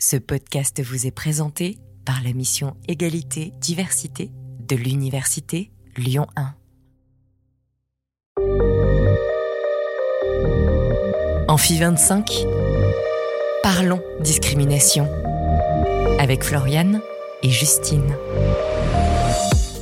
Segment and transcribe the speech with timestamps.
[0.00, 6.54] Ce podcast vous est présenté par la mission Égalité, Diversité de l'Université Lyon 1.
[11.48, 12.30] Amphi 25.
[13.64, 15.08] Parlons discrimination.
[16.20, 17.00] Avec Floriane
[17.42, 18.16] et Justine.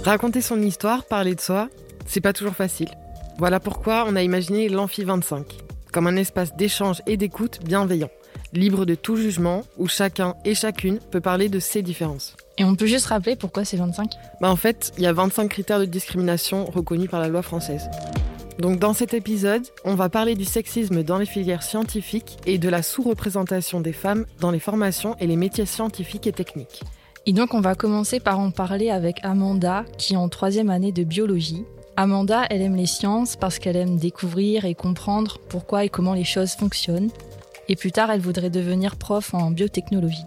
[0.03, 1.69] Raconter son histoire, parler de soi,
[2.07, 2.89] c'est pas toujours facile.
[3.37, 5.59] Voilà pourquoi on a imaginé l'Amphi 25,
[5.93, 8.09] comme un espace d'échange et d'écoute bienveillant,
[8.53, 12.37] libre de tout jugement, où chacun et chacune peut parler de ses différences.
[12.59, 15.49] Et on peut juste rappeler pourquoi c'est 25 Bah en fait, il y a 25
[15.49, 17.89] critères de discrimination reconnus par la loi française.
[18.59, 22.69] Donc dans cet épisode, on va parler du sexisme dans les filières scientifiques et de
[22.71, 26.83] la sous-représentation des femmes dans les formations et les métiers scientifiques et techniques.
[27.27, 30.93] Et donc on va commencer par en parler avec Amanda, qui est en troisième année
[30.93, 31.65] de biologie.
[31.97, 36.25] Amanda, elle aime les sciences parce qu'elle aime découvrir et comprendre pourquoi et comment les
[36.25, 37.11] choses fonctionnent.
[37.69, 40.25] Et plus tard, elle voudrait devenir prof en biotechnologie.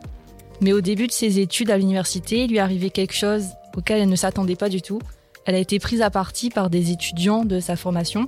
[0.61, 3.45] Mais au début de ses études à l'université, il lui arrivait quelque chose
[3.77, 4.99] auquel elle ne s'attendait pas du tout.
[5.45, 8.27] Elle a été prise à partie par des étudiants de sa formation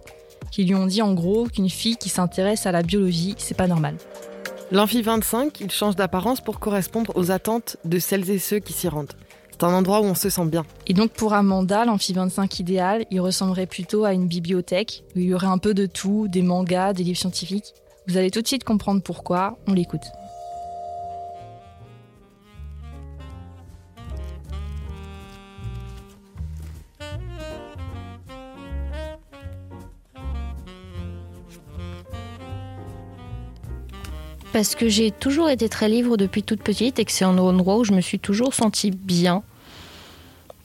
[0.50, 3.68] qui lui ont dit en gros qu'une fille qui s'intéresse à la biologie, c'est pas
[3.68, 3.96] normal.
[4.72, 8.88] L'amphi 25, il change d'apparence pour correspondre aux attentes de celles et ceux qui s'y
[8.88, 9.14] rendent.
[9.52, 10.66] C'est un endroit où on se sent bien.
[10.88, 15.26] Et donc pour Amanda, l'amphi 25 idéal, il ressemblerait plutôt à une bibliothèque où il
[15.26, 17.74] y aurait un peu de tout, des mangas, des livres scientifiques.
[18.08, 20.02] Vous allez tout de suite comprendre pourquoi, on l'écoute.
[34.52, 37.78] Parce que j'ai toujours été très libre depuis toute petite et que c'est un endroit
[37.78, 39.44] où je me suis toujours sentie bien.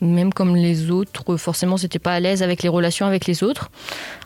[0.01, 3.71] Même comme les autres, forcément, c'était pas à l'aise avec les relations avec les autres.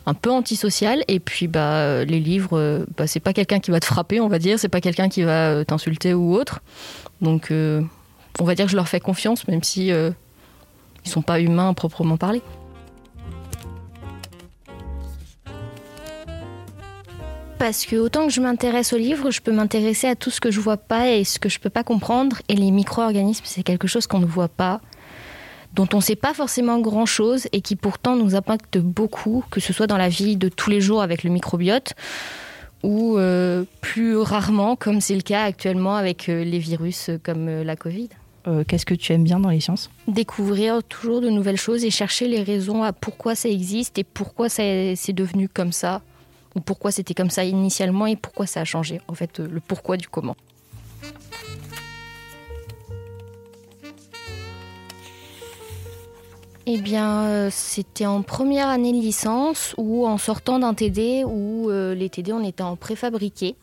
[0.06, 1.04] Un peu antisocial.
[1.08, 4.38] Et puis, bah, les livres, bah, c'est pas quelqu'un qui va te frapper, on va
[4.38, 4.58] dire.
[4.58, 6.60] C'est pas quelqu'un qui va t'insulter ou autre.
[7.20, 7.82] Donc, euh,
[8.38, 10.10] on va dire que je leur fais confiance, même si euh,
[11.04, 12.42] ils sont pas humains à proprement parler.
[17.58, 20.50] Parce que autant que je m'intéresse aux livres, je peux m'intéresser à tout ce que
[20.50, 22.40] je vois pas et ce que je peux pas comprendre.
[22.48, 24.80] Et les micro-organismes, c'est quelque chose qu'on ne voit pas,
[25.74, 29.72] dont on ne sait pas forcément grand-chose et qui pourtant nous impacte beaucoup, que ce
[29.72, 31.92] soit dans la vie de tous les jours avec le microbiote
[32.82, 37.62] ou euh, plus rarement, comme c'est le cas actuellement avec euh, les virus comme euh,
[37.64, 38.08] la Covid.
[38.48, 39.90] Euh, Qu'est-ce que tu aimes bien dans les sciences?
[40.08, 44.48] Découvrir toujours de nouvelles choses et chercher les raisons à pourquoi ça existe et pourquoi
[44.48, 44.62] ça-
[44.96, 46.00] c'est devenu comme ça
[46.56, 49.00] ou pourquoi c'était comme ça initialement et pourquoi ça a changé.
[49.08, 50.36] En fait, le pourquoi du comment.
[56.72, 61.68] Eh bien, euh, c'était en première année de licence ou en sortant d'un TD où
[61.68, 63.56] euh, les TD, on était en préfabriqué.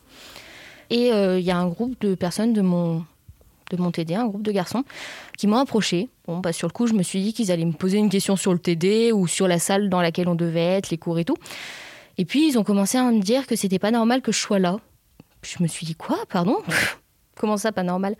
[0.90, 3.06] Et euh, il y a un groupe de personnes de mon,
[3.70, 4.84] de mon TD, un groupe de garçons,
[5.38, 6.10] qui m'ont approché.
[6.26, 8.36] Bon, bah, sur le coup, je me suis dit qu'ils allaient me poser une question
[8.36, 11.24] sur le TD ou sur la salle dans laquelle on devait être, les cours et
[11.24, 11.38] tout.
[12.18, 14.58] Et puis, ils ont commencé à me dire que c'était pas normal que je sois
[14.58, 14.76] là.
[15.40, 16.58] Je me suis dit, quoi, pardon?
[17.36, 18.16] Comment ça, pas normal?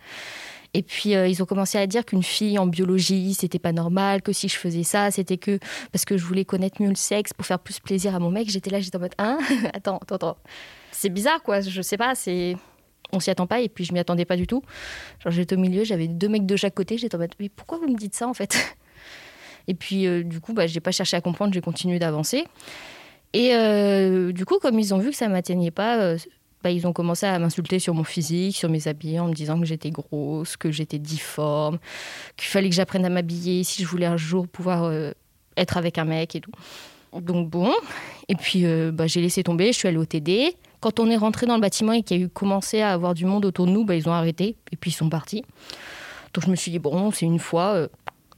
[0.73, 4.21] Et puis, euh, ils ont commencé à dire qu'une fille en biologie, c'était pas normal,
[4.21, 5.57] que si je faisais ça, c'était que
[5.91, 8.49] parce que je voulais connaître mieux le sexe pour faire plus plaisir à mon mec.
[8.49, 9.39] J'étais là, j'étais en mode, hein?
[9.73, 10.37] Attends, attends, attends.
[10.91, 11.61] C'est bizarre, quoi.
[11.61, 12.55] Je sais pas, c'est.
[13.11, 14.61] On s'y attend pas, et puis je m'y attendais pas du tout.
[15.23, 17.79] Genre, j'étais au milieu, j'avais deux mecs de chaque côté, j'étais en mode, mais pourquoi
[17.79, 18.55] vous me dites ça, en fait?
[19.67, 22.45] Et puis, euh, du coup, bah, j'ai pas cherché à comprendre, j'ai continué d'avancer.
[23.33, 26.15] Et euh, du coup, comme ils ont vu que ça m'atteignait pas,
[26.63, 29.59] bah, ils ont commencé à m'insulter sur mon physique, sur mes habits, en me disant
[29.59, 31.79] que j'étais grosse, que j'étais difforme,
[32.35, 35.11] qu'il fallait que j'apprenne à m'habiller si je voulais un jour pouvoir euh,
[35.55, 36.51] être avec un mec et tout.
[37.13, 37.73] Donc bon,
[38.27, 40.55] et puis euh, bah, j'ai laissé tomber, je suis allée au TD.
[40.79, 43.13] Quand on est rentré dans le bâtiment et qu'il y a eu commencé à avoir
[43.13, 45.43] du monde autour de nous, bah, ils ont arrêté et puis ils sont partis.
[46.33, 47.87] Donc je me suis dit, bon, c'est une fois, euh,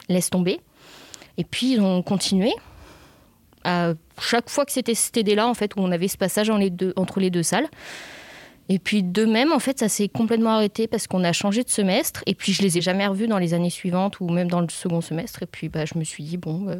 [0.09, 0.59] laisse tomber.
[1.37, 2.51] Et puis ils ont continué.
[3.63, 7.19] À chaque fois que c'était ce TD-là, en fait, où on avait ce passage entre
[7.19, 7.67] les deux salles.
[8.69, 11.69] Et puis de même, en fait, ça s'est complètement arrêté parce qu'on a changé de
[11.69, 12.23] semestre.
[12.25, 14.69] Et puis je les ai jamais revus dans les années suivantes ou même dans le
[14.69, 15.43] second semestre.
[15.43, 16.78] Et puis bah, je me suis dit, bon, euh,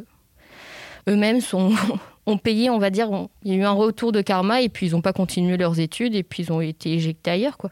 [1.08, 1.72] eux-mêmes sont,
[2.26, 4.68] ont payé, on va dire, on- il y a eu un retour de karma et
[4.68, 7.70] puis ils n'ont pas continué leurs études et puis ils ont été éjectés ailleurs, quoi.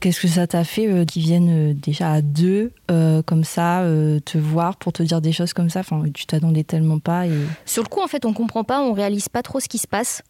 [0.00, 3.84] Qu'est-ce que ça t'a fait euh, qu'ils viennent euh, déjà à deux, euh, comme ça,
[4.24, 5.80] te voir pour te dire des choses comme ça?
[5.80, 7.26] Enfin, tu t'attendais tellement pas.
[7.26, 7.32] Et...
[7.66, 9.86] Sur le coup, en fait, on comprend pas, on réalise pas trop ce qui se
[9.86, 10.22] passe.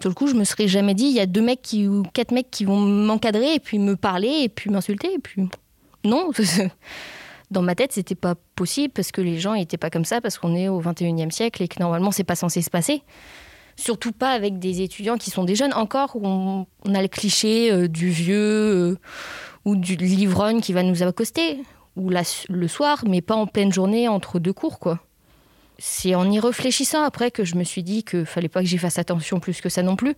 [0.00, 2.02] Sur le coup, je me serais jamais dit, il y a deux mecs qui, ou
[2.14, 5.46] quatre mecs qui vont m'encadrer et puis me parler et puis m'insulter et puis
[6.04, 6.30] non.
[7.50, 10.38] Dans ma tête, c'était pas possible parce que les gens n'étaient pas comme ça parce
[10.38, 13.02] qu'on est au 21e siècle et que normalement, c'est pas censé se passer.
[13.76, 15.72] Surtout pas avec des étudiants qui sont des jeunes.
[15.72, 18.98] Encore, on, on a le cliché euh, du vieux, euh,
[19.64, 21.58] ou du l'ivrogne qui va nous accoster,
[21.96, 25.00] ou le soir, mais pas en pleine journée entre deux cours, quoi.
[25.78, 28.76] C'est en y réfléchissant après que je me suis dit que fallait pas que j'y
[28.76, 30.14] fasse attention plus que ça non plus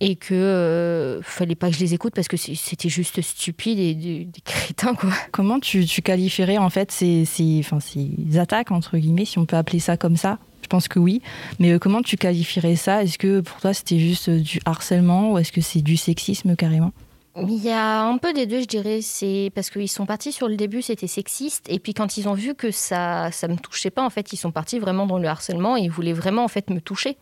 [0.00, 3.94] et que euh, fallait pas que je les écoute parce que c'était juste stupide et
[3.94, 5.10] des, crétins quoi.
[5.30, 9.56] Comment tu, qualifierais en fait ces, ces, enfin, ces attaques entre guillemets si on peut
[9.56, 10.38] appeler ça comme ça?
[10.62, 11.20] Je pense que oui,
[11.58, 13.02] mais euh, comment tu qualifierais ça?
[13.02, 16.92] Est-ce que pour toi c'était juste du harcèlement ou est-ce que c'est du sexisme carrément?
[17.36, 19.00] Il y a un peu des deux, je dirais.
[19.02, 22.34] C'est parce qu'ils sont partis sur le début, c'était sexiste, et puis quand ils ont
[22.34, 25.28] vu que ça, ça me touchait pas, en fait, ils sont partis vraiment dans le
[25.28, 27.16] harcèlement et ils voulaient vraiment en fait me toucher.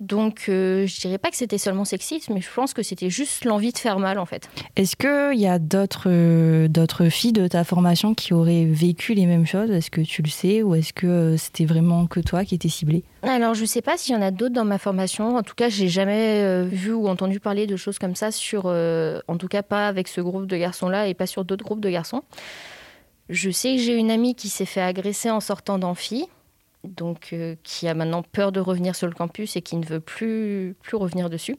[0.00, 3.46] Donc, euh, je dirais pas que c'était seulement sexiste, mais je pense que c'était juste
[3.46, 4.50] l'envie de faire mal, en fait.
[4.76, 9.24] Est-ce qu'il y a d'autres euh, d'autres filles de ta formation qui auraient vécu les
[9.24, 9.70] mêmes choses?
[9.70, 12.68] Est-ce que tu le sais Ou est-ce que euh, c'était vraiment que toi qui étais
[12.68, 13.04] ciblée?
[13.22, 15.36] Alors, je sais pas s'il y en a d'autres dans ma formation.
[15.36, 18.66] En tout cas, j'ai jamais vu ou entendu parler de choses comme ça sur...
[18.66, 21.90] en tout cas, pas avec ce groupe de garçons-là et pas sur d'autres groupes de
[21.90, 22.22] garçons.
[23.28, 26.26] Je sais que j'ai une amie qui s'est fait agresser en sortant d'amphi
[26.86, 30.00] donc euh, qui a maintenant peur de revenir sur le campus et qui ne veut
[30.00, 31.56] plus, plus revenir dessus.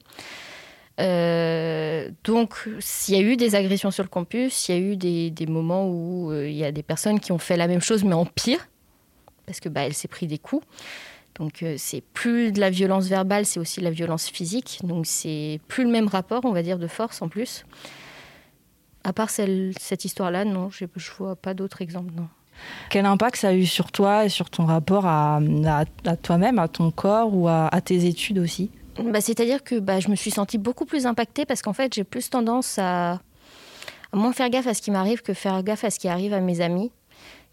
[0.99, 4.95] Euh, donc, s'il y a eu des agressions sur le campus, il y a eu
[4.97, 7.81] des, des moments où euh, il y a des personnes qui ont fait la même
[7.81, 8.67] chose, mais en pire,
[9.45, 10.65] parce que bah, elle s'est pris des coups.
[11.35, 14.79] Donc, c'est plus de la violence verbale, c'est aussi de la violence physique.
[14.83, 17.63] Donc, c'est plus le même rapport, on va dire, de force en plus.
[19.03, 20.89] À part cette histoire-là, non, je ne
[21.19, 22.27] vois pas d'autres exemples, non.
[22.89, 25.39] Quel impact ça a eu sur toi et sur ton rapport à,
[26.21, 28.71] toi-même, à ton corps ou à, tes études aussi?
[29.03, 32.03] Bah, C'est-à-dire que bah, je me suis sentie beaucoup plus impactée parce qu'en fait, j'ai
[32.03, 33.19] plus tendance à,
[34.13, 36.39] moins faire gaffe à ce qui m'arrive que faire gaffe à ce qui arrive à
[36.39, 36.91] mes amis.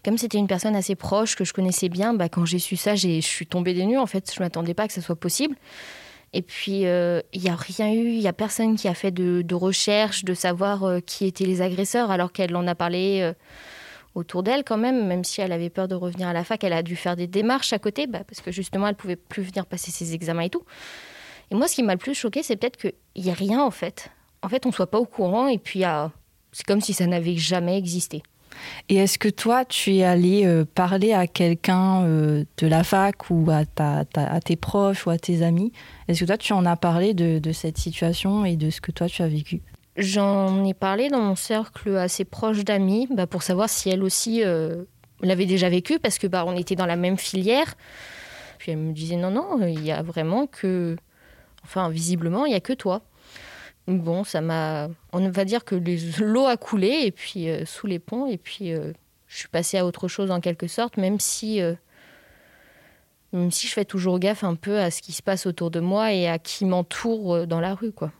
[0.03, 2.95] Comme c'était une personne assez proche que je connaissais bien, bah, quand j'ai su ça,
[2.95, 3.97] je suis tombée des nues.
[3.97, 5.55] En fait, je ne m'attendais pas que ça soit possible.
[6.35, 9.11] Et puis, il euh, n'y a rien eu, il n'y a personne qui a fait
[9.11, 13.21] de, recherche, de savoir euh, qui étaient les agresseurs, alors qu'elle en a parlé.
[13.21, 13.33] Euh,
[14.15, 16.73] autour d'elle quand même, même si elle avait peur de revenir à la fac, elle
[16.73, 19.65] a dû faire des démarches à côté, bah, parce que justement, elle pouvait plus venir
[19.65, 20.63] passer ses examens et tout.
[21.51, 23.71] Et moi, ce qui m'a le plus choqué, c'est peut-être qu'il n'y a rien en
[23.71, 24.09] fait.
[24.41, 25.83] En fait, on ne soit pas au courant et puis
[26.51, 28.23] c'est comme si ça n'avait jamais existé.
[28.87, 33.29] Et est-ce que toi, tu es allé euh, parler à quelqu'un euh, de la fac
[33.29, 35.73] ou à, à, tes proches ou à tes amis?
[36.07, 38.91] Est-ce que toi, tu en as parlé de, de, cette situation et de ce que
[38.91, 39.61] toi, tu as vécu?
[39.97, 44.43] J'en ai parlé dans mon cercle assez proche d'amis bah, pour savoir si elle aussi
[44.43, 44.83] euh,
[45.21, 47.75] l'avait déjà vécu parce que bah, on était dans la même filière.
[48.57, 50.97] Puis elle me disait non, non, il y a vraiment que.
[51.63, 53.03] Enfin, visiblement, il n'y a que toi.
[53.87, 54.89] Bon, ça m'a.
[55.13, 55.75] On va dire que
[56.19, 58.91] l'eau a coulé et puis euh, sous les ponts et puis euh,
[59.27, 61.61] je suis passée à autre chose en quelque sorte, même si.
[63.31, 65.79] même si je fais toujours gaffe un peu à ce qui se passe autour de
[65.79, 68.11] moi et à qui m'entoure dans la rue, quoi.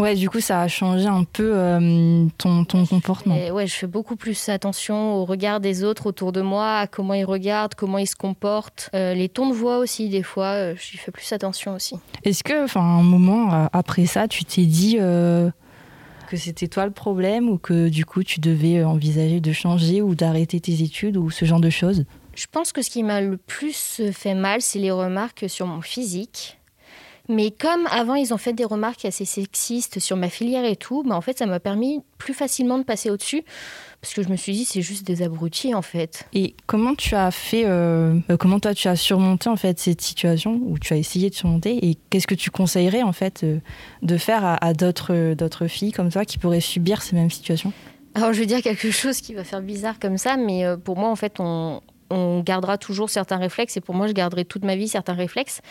[0.00, 3.36] Ouais, du coup, ça a changé un peu euh, ton, ton, comportement.
[3.50, 7.14] ouais, je fais beaucoup plus attention au regard des autres autour de moi, à comment
[7.14, 8.90] ils regardent, comment ils se comportent.
[8.94, 11.94] Euh, les tons de voix aussi, des fois, euh, j'y fais plus attention aussi.
[12.24, 17.48] Est-ce que, enfin, un moment après ça, tu t'es dit que c'était toi le problème
[17.48, 21.44] ou que du coup, tu devais envisager de changer ou d'arrêter tes études ou ce
[21.44, 22.04] genre de choses?
[22.34, 25.82] Je pense que ce qui m'a le plus fait mal, c'est les remarques sur mon
[25.82, 26.58] physique
[27.28, 31.02] mais comme avant, ils ont fait des remarques assez sexistes sur ma filière et tout,
[31.04, 33.42] bah en fait, ça m'a permis plus facilement de passer au-dessus.
[34.02, 36.26] Parce que je me suis dit, c'est juste des abrutis, en fait.
[36.34, 40.02] Et comment tu as fait, euh, euh, comment toi, tu as surmonté, en fait, cette
[40.02, 43.60] situation, ou tu as essayé de surmonter, et qu'est-ce que tu conseillerais, en fait, euh,
[44.02, 47.72] de faire à, d'autres, d'autres filles comme toi qui pourraient subir ces mêmes situations?
[48.14, 51.08] Alors, je vais dire quelque chose qui va faire bizarre comme ça, mais pour moi,
[51.08, 54.76] en fait, on, on gardera toujours certains réflexes, et pour moi, je garderai toute ma
[54.76, 55.62] vie certains réflexes.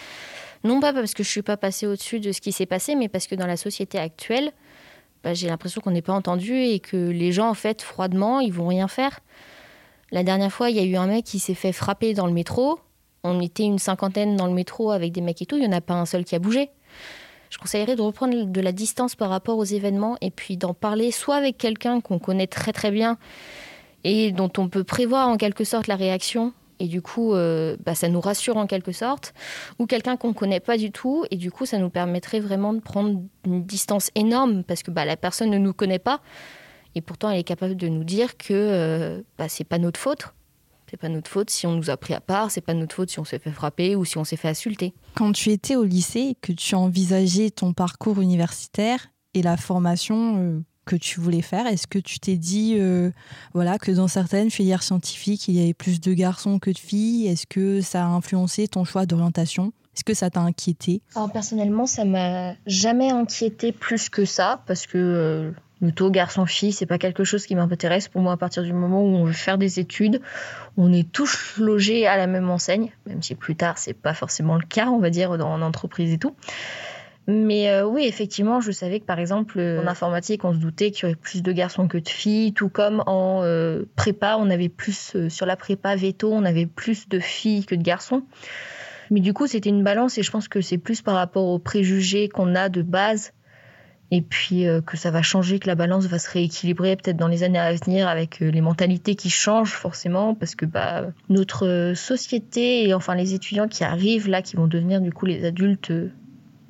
[0.64, 3.10] Non pas parce que je suis pas passée au-dessus de ce qui s'est passé, mais
[3.10, 4.52] parce que dans la société actuelle,
[5.24, 8.54] bah, j'ai l'impression qu'on n'est pas entendu et que les gens, en fait, froidement, ils
[8.54, 9.20] vont rien faire.
[10.12, 12.34] La dernière fois, il y a eu un mec qui s'est fait frapper dans le
[12.34, 12.80] métro.
[13.24, 15.56] On était une cinquantaine dans le métro avec des mecs et tout.
[15.56, 16.70] Il n'y en a pas un seul qui a bougé.
[17.50, 21.12] Je conseillerais de reprendre de la distance par rapport aux événements et puis d'en parler
[21.12, 23.18] soit avec quelqu'un qu'on connaît très très bien
[24.04, 27.96] et dont on peut prévoir en quelque sorte la réaction et du coup, euh, bah,
[27.96, 29.34] ça nous rassure en quelque sorte,
[29.80, 32.74] ou quelqu'un qu'on ne connaît pas du tout, et du coup, ça nous permettrait vraiment
[32.74, 36.22] de prendre une distance énorme, parce que bah, la personne ne nous connaît pas,
[36.96, 40.34] et pourtant elle est capable de nous dire que euh, bah, c'est pas notre faute.
[40.90, 43.10] C'est pas notre faute si on nous a pris à part, c'est pas notre faute
[43.10, 44.94] si on s'est fait frapper ou si on s'est fait insulter.
[45.16, 50.60] Quand tu étais au lycée, que tu envisageais ton parcours universitaire et la formation euh,
[50.86, 53.12] que tu voulais faire Est-ce que tu t'es dit euh,
[53.54, 57.28] voilà, que dans certaines filières scientifiques, il y avait plus de garçons que de filles?
[57.28, 59.74] Est-ce que ça a influencé ton choix d'orientation?
[59.96, 61.02] Est-ce que ça t'a inquiété?
[61.32, 66.86] Personnellement, ça m'a jamais inquiété plus que ça parce que euh, Le taux garçon-fille, c'est
[66.86, 69.58] pas quelque chose qui m'intéresse pour moi à partir du moment où on veut faire
[69.58, 70.22] des études.
[70.78, 74.56] On est tous logés à la même enseigne, même si plus tard c'est pas forcément
[74.56, 76.36] le cas, on va dire, dans, en entreprise et tout.
[77.28, 81.04] Mais euh, oui, effectivement, je savais que par exemple en informatique, on se doutait qu'il
[81.04, 84.70] y aurait plus de garçons que de filles, tout comme en euh, prépa, on avait
[84.70, 88.24] plus sur la prépa veto, on avait plus de filles que de garçons.
[89.10, 91.60] Mais du coup, c'était une balance et je pense que c'est plus par rapport aux
[91.60, 93.32] préjugés qu'on a de base
[94.12, 97.28] et puis euh, que ça va changer, que la balance va se rééquilibrer peut-être dans
[97.28, 101.94] les années à venir avec euh, les mentalités qui changent forcément parce que bah, notre
[101.96, 105.92] société et enfin les étudiants qui arrivent là, qui vont devenir du coup les adultes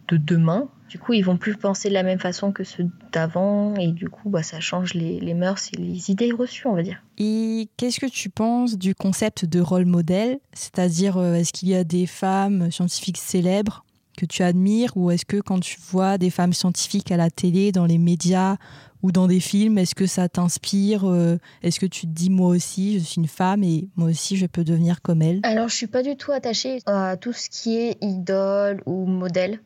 [0.07, 3.73] de demain, du coup, ils vont plus penser de la même façon que ceux d'avant.
[3.77, 6.83] Et du coup, bah, ça change les, les, mœurs et les idées reçues, on va
[6.83, 7.01] dire.
[7.17, 11.73] Et qu'est-ce que tu penses du concept de rôle modèle C'est-à-dire, euh, est-ce qu'il y
[11.73, 13.83] a des femmes scientifiques célèbres
[14.19, 14.95] que tu admires?
[14.95, 18.57] Ou est-ce que quand tu vois des femmes scientifiques à la télé, dans les médias
[19.01, 22.49] ou dans des films, est-ce que ça t'inspire euh, Est-ce que tu te dis moi
[22.49, 25.39] aussi, je suis une femme et moi aussi je peux devenir comme elle?
[25.41, 29.59] Alors je suis pas du tout attachée à tout ce qui est idole ou modèle.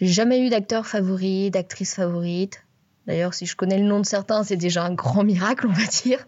[0.00, 2.64] J'ai jamais eu d'acteur favori, d'actrice favorite.
[3.06, 5.86] D'ailleurs, si je connais le nom de certains, c'est déjà un grand miracle, on va
[5.86, 6.26] dire.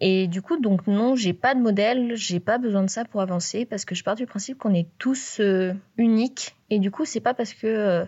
[0.00, 3.20] Et du coup, donc non, j'ai pas de modèle, j'ai pas besoin de ça pour
[3.20, 6.56] avancer parce que je pars du principe qu'on est tous euh, uniques.
[6.68, 8.04] Et du coup, c'est pas parce que euh,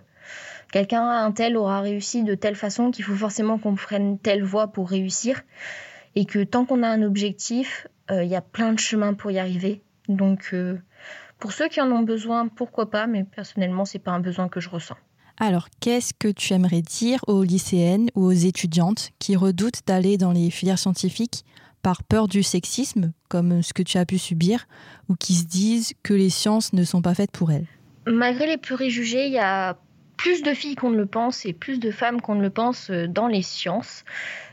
[0.73, 4.69] quelqu'un un tel aura réussi de telle façon qu'il faut forcément qu'on prenne telle voie
[4.69, 5.43] pour réussir.
[6.15, 9.31] Et que tant qu'on a un objectif, euh, il y a plein de chemins pour
[9.31, 9.81] y arriver.
[10.09, 10.55] Donc
[11.43, 14.61] pour ceux qui en ont besoin, pourquoi pas, mais personnellement, c'est pas un besoin que
[14.61, 14.95] je ressens.
[15.41, 20.31] Alors, qu'est-ce que tu aimerais dire aux lycéennes ou aux étudiantes qui redoutent d'aller dans
[20.31, 21.45] les filières scientifiques
[21.83, 24.67] par peur du sexisme, comme ce que tu as pu subir,
[25.09, 27.67] ou qui se disent que les sciences ne sont pas faites pour elles?
[28.07, 29.77] Malgré les préjugés, il y a
[30.17, 32.89] plus de filles qu'on ne le pense et plus de femmes qu'on ne le pense
[32.91, 34.05] euh, dans les sciences.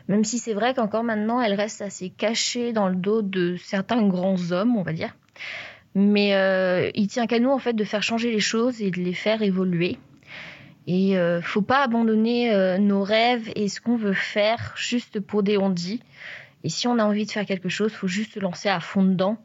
[0.08, 4.08] Même si c'est vrai qu'encore maintenant, elles restent assez cachées dans le dos de certains
[4.08, 5.14] grands hommes, on va dire.
[5.96, 9.00] Mais euh, il tient qu'à nous en fait de faire changer les choses et de
[9.00, 9.98] les faire évoluer.
[10.88, 15.44] Et euh, faut pas abandonner euh, nos rêves et ce qu'on veut faire juste pour
[15.44, 16.02] des on dit.
[16.64, 19.04] Et si on a envie de faire quelque chose, faut juste se lancer à fond
[19.04, 19.38] dedans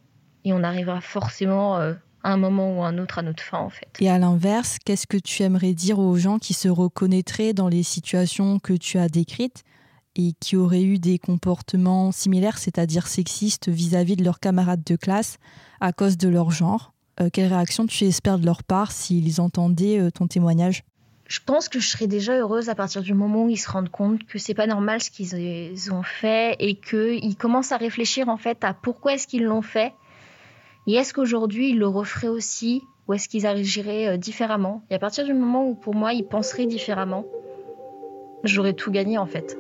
[0.45, 3.69] et on arrivera forcément à un moment ou à un autre à notre fin en
[3.69, 3.89] fait.
[4.01, 7.83] Et à l'inverse, qu'est-ce que tu aimerais dire aux gens qui se reconnaîtraient dans les
[7.83, 9.63] situations que tu as décrites?
[10.17, 15.39] Et qui auraient eu des comportements similaires, c'est-à-dire sexistes vis-à-vis de leurs camarades de classe
[15.81, 16.93] à cause de leur genre.
[17.21, 20.85] Euh, quelle réaction tu espères de leur part s'ils entendaient euh, ton témoignage?
[21.27, 23.89] Je pense que je serais déjà heureuse à partir du moment où ils se rendent
[23.89, 28.37] compte que c'est pas normal ce qu'ils ont fait et qu'ils commencent à réfléchir en
[28.37, 29.95] fait à pourquoi est-ce qu'ils l'ont fait
[30.87, 34.83] et est-ce qu'aujourd'hui ils le referaient aussi ou est-ce qu'ils agiraient euh, différemment?
[34.91, 37.25] Et à partir du moment où pour moi ils penseraient différemment,
[38.45, 39.59] j'aurais tout gagné en fait.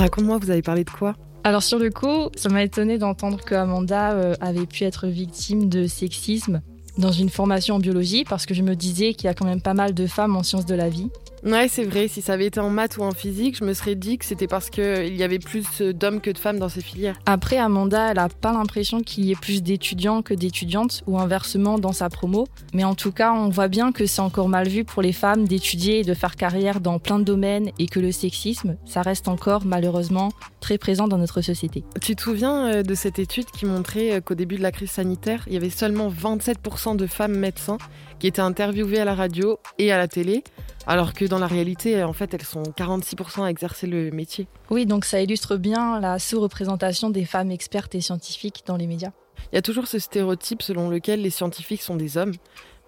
[0.00, 1.14] Raconte-moi, vous avez parlé de quoi?
[1.44, 5.68] Alors sur le coup, ça m'a étonné d'entendre que Amanda euh, avait pu être victime
[5.68, 6.62] de sexisme
[6.96, 9.60] dans une formation en biologie parce que je me disais qu'il y a quand même
[9.60, 11.10] pas mal de femmes en sciences de la vie
[11.42, 12.06] Ouais, c'est vrai.
[12.06, 14.46] Si ça avait été en maths ou en physique, je me serais dit que c'était
[14.46, 17.18] parce qu'il y avait plus d'hommes que de femmes dans ces filières.
[17.24, 21.78] Après, Amanda, elle a pas l'impression qu'il y ait plus d'étudiants que d'étudiantes, ou inversement
[21.78, 22.46] dans sa promo.
[22.74, 25.48] Mais en tout cas, on voit bien que c'est encore mal vu pour les femmes
[25.48, 29.28] d'étudier et de faire carrière dans plein de domaines, et que le sexisme, ça reste
[29.28, 30.30] encore malheureusement
[30.60, 31.84] très présent dans notre société.
[32.02, 34.90] Tu te souviens euh, de cette étude qui montrait euh, qu'au début de la crise
[34.90, 37.78] sanitaire, il y avait seulement 27% de femmes médecins
[38.18, 40.44] qui étaient interviewées à la radio et à la télé,
[40.86, 44.46] alors que dans la réalité, en fait, elles sont 46% à exercer le métier.
[44.70, 49.12] Oui, donc ça illustre bien la sous-représentation des femmes expertes et scientifiques dans les médias.
[49.52, 52.34] Il y a toujours ce stéréotype selon lequel les scientifiques sont des hommes.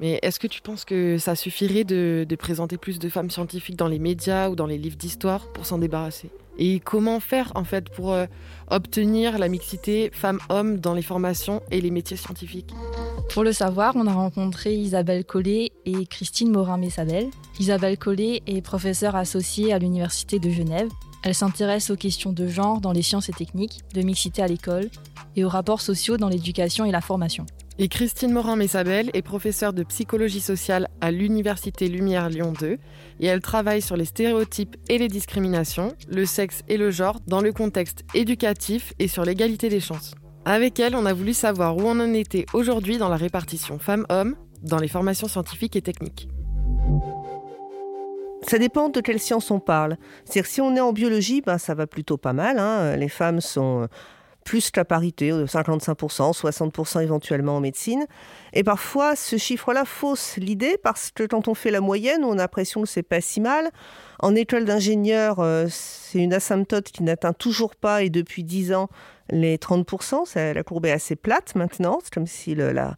[0.03, 3.87] Mais est-ce que tu penses que ça suffirait de, présenter plus de femmes scientifiques dans
[3.87, 6.29] les médias ou dans les livres d'histoire pour s'en débarrasser?
[6.59, 8.27] Et comment faire en fait pour euh,
[8.69, 12.75] obtenir la mixité femmes-hommes dans les formations et les métiers scientifiques?
[13.33, 17.29] Pour le savoir, on a rencontré Isabelle Collet et Christine Morin-Messabel.
[17.61, 20.89] Isabelle Collet est professeure associée à l'Université de Genève.
[21.23, 24.91] Elle s'intéresse aux questions de genre dans les sciences et techniques, de mixité à l'école
[25.37, 27.47] et aux rapports sociaux dans l'éducation et la formation.
[27.79, 32.77] Et Christine Morin-Messabel est professeure de psychologie sociale à l'Université Lumière Lyon 2
[33.21, 37.41] et elle travaille sur les stéréotypes et les discriminations, le sexe et le genre dans
[37.41, 40.15] le contexte éducatif et sur l'égalité des chances.
[40.45, 44.37] Avec elle, on a voulu savoir où on en était aujourd'hui dans la répartition femmes-hommes
[44.63, 46.29] dans les formations scientifiques et techniques.
[48.47, 49.97] Ça dépend de quelle science on parle.
[50.25, 52.59] C'est-à-dire si on est en biologie, ben, ça va plutôt pas mal.
[52.59, 52.97] Hein.
[52.97, 53.89] Les femmes sont
[54.45, 58.07] plus la parité, 55%, 60% éventuellement en médecine.
[58.53, 62.37] Et parfois, ce chiffre-là fausse l'idée parce que quand on fait la moyenne, on a
[62.37, 63.71] l'impression que c'est pas si mal.
[64.21, 68.89] En école d'ingénieur, euh, c'est une asymptote qui n'atteint toujours pas, et depuis 10 ans,
[69.31, 70.55] les 30%.
[70.55, 71.99] la courbe est assez plate maintenant.
[72.03, 72.95] C'est comme si la,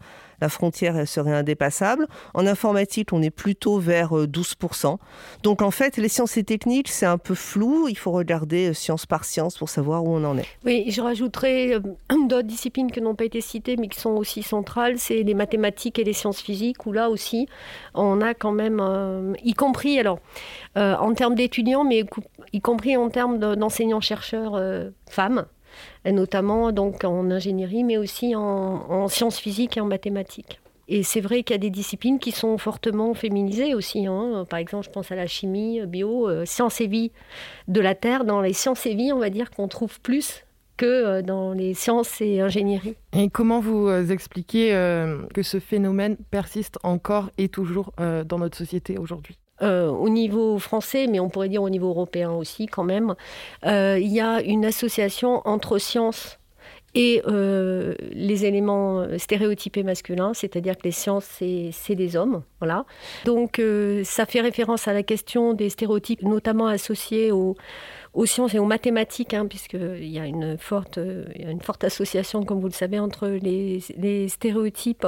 [0.48, 2.06] frontière serait indépassable.
[2.34, 4.92] En informatique, on est plutôt vers 12%.
[4.92, 4.96] Euh,
[5.42, 7.88] Donc en fait, les sciences et techniques, c'est un peu flou.
[7.88, 10.46] Il faut regarder euh, science par science pour savoir où on en est.
[10.66, 11.80] Oui, je rajouterais euh,
[12.28, 15.98] d'autres disciplines qui n'ont pas été citées, mais qui sont aussi centrales, c'est les mathématiques
[15.98, 17.48] et les sciences physiques, où là aussi,
[17.94, 20.18] on a quand même, y compris alors
[20.76, 22.04] en termes d'étudiants, mais
[22.52, 24.60] y compris en termes d'enseignants-chercheurs
[25.08, 25.46] femmes
[26.04, 30.60] notamment donc en ingénierie, mais aussi en, sciences physiques et en mathématiques.
[30.86, 34.06] Et c'est vrai qu'il y a des disciplines qui sont fortement féminisées aussi.
[34.06, 34.44] Hein.
[34.50, 37.10] Par exemple, je pense à la chimie, bio, euh, sciences et vie
[37.68, 38.24] de la Terre.
[38.24, 40.44] Dans les sciences et vie, on va dire qu'on trouve plus
[40.76, 42.96] que euh, dans les sciences et ingénierie.
[43.16, 44.72] Et comment vous euh, expliquez
[45.32, 49.38] que ce phénomène persiste encore et toujours dans notre société aujourd'hui?
[49.64, 53.14] Euh, au niveau français, mais on pourrait dire au niveau européen aussi quand même,
[53.64, 56.38] euh, il y a une association entre sciences
[56.94, 62.42] et euh, les éléments stéréotypés masculins, c'est-à-dire que les sciences, c'est des hommes.
[62.60, 62.84] Voilà.
[63.24, 63.60] Donc
[64.04, 67.56] ça fait référence à la question des stéréotypes, notamment associés aux
[68.14, 70.98] aux sciences et aux mathématiques, hein, puisqu'il y a une forte,
[71.82, 73.80] association, comme vous le savez, entre les,
[74.28, 75.06] stéréotypes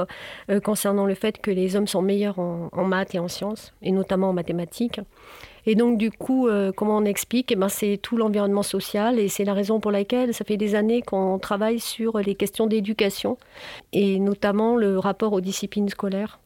[0.49, 3.91] euh, concernant le fait que les hommes sont meilleurs en, maths et en sciences, et
[3.91, 4.99] notamment en mathématiques.
[5.65, 7.51] Et donc, du coup, euh, comment on explique?
[7.51, 10.75] Eh ben, C'est tout l'environnement social et c'est la raison pour laquelle ça fait des
[10.75, 13.37] années qu'on travaille sur les questions d'éducation
[13.91, 16.39] et notamment le rapport aux disciplines scolaires.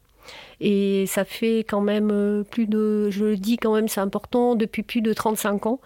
[0.59, 4.55] Et ça fait quand même euh, plus de, je le dis quand même, c'est important,
[4.55, 5.79] depuis plus de 35 ans,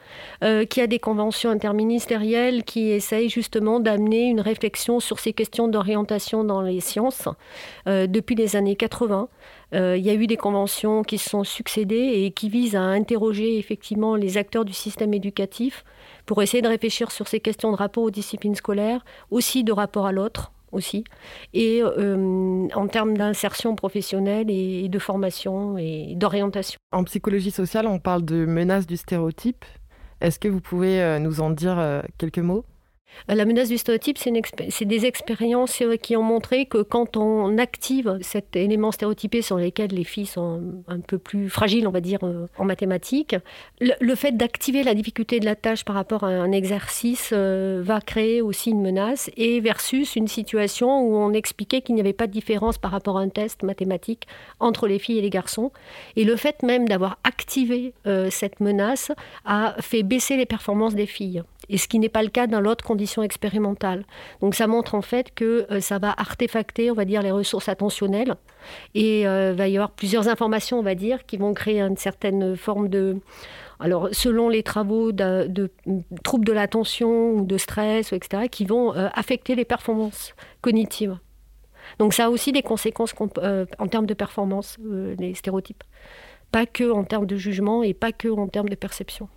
[0.44, 5.32] euh, qu'il y a des conventions interministérielles qui essayent justement d'amener une réflexion sur ces
[5.32, 7.30] questions d'orientation dans les sciences
[7.88, 9.30] euh, depuis les années 80.
[9.74, 13.58] il y a eu des conventions qui se sont succédées et qui visent à interroger
[13.58, 15.84] effectivement les acteurs du système éducatif
[16.26, 20.06] pour essayer de réfléchir sur ces questions de rapport aux disciplines scolaires, aussi de rapport
[20.06, 21.04] à l'autre, aussi,
[21.54, 26.78] et euh, en termes d'insertion professionnelle et de formation et d'orientation.
[26.92, 29.66] En psychologie sociale, on parle de menace du stéréotype.
[30.22, 32.66] Est-ce que vous pouvez euh, nous en dire euh, quelques mots?
[33.28, 38.20] La menace du stéréotype, c'est des expériences euh, qui ont montré que quand on active
[38.22, 42.20] cet élément stéréotypé sur lequel les filles sont un peu plus fragiles, on va dire,
[42.24, 43.36] euh, en mathématiques,
[43.82, 48.00] le, fait d'activer la difficulté de la tâche par rapport à un exercice euh, va
[48.00, 52.28] créer aussi une menace, et versus une situation où on expliquait qu'il n'y avait pas
[52.28, 54.28] de différence par rapport à un test mathématique
[54.60, 55.72] entre les filles et les garçons.
[56.15, 57.94] Et le fait même d'avoir activé
[58.30, 59.12] cette menace
[59.46, 62.60] a fait baisser les performances des filles et ce qui n'est pas le cas dans
[62.60, 64.06] l'autre condition expérimentale.
[64.41, 67.69] Donc ça montre en fait que euh, ça va artefacter, on va dire, les ressources
[67.69, 68.36] attentionnelles,
[68.93, 72.56] et euh, va y avoir plusieurs informations, on va dire, qui vont créer une certaine
[72.56, 73.17] forme de...
[73.80, 75.69] Alors, selon les travaux de,
[76.23, 81.17] troubles de l'attention ou de stress, etc., qui vont euh, affecter les performances cognitives.
[81.99, 84.78] Donc ça a aussi des conséquences en termes de performance,
[85.19, 85.84] les stéréotypes.
[86.51, 89.30] Pas que en termes de jugement et pas que en termes de perception.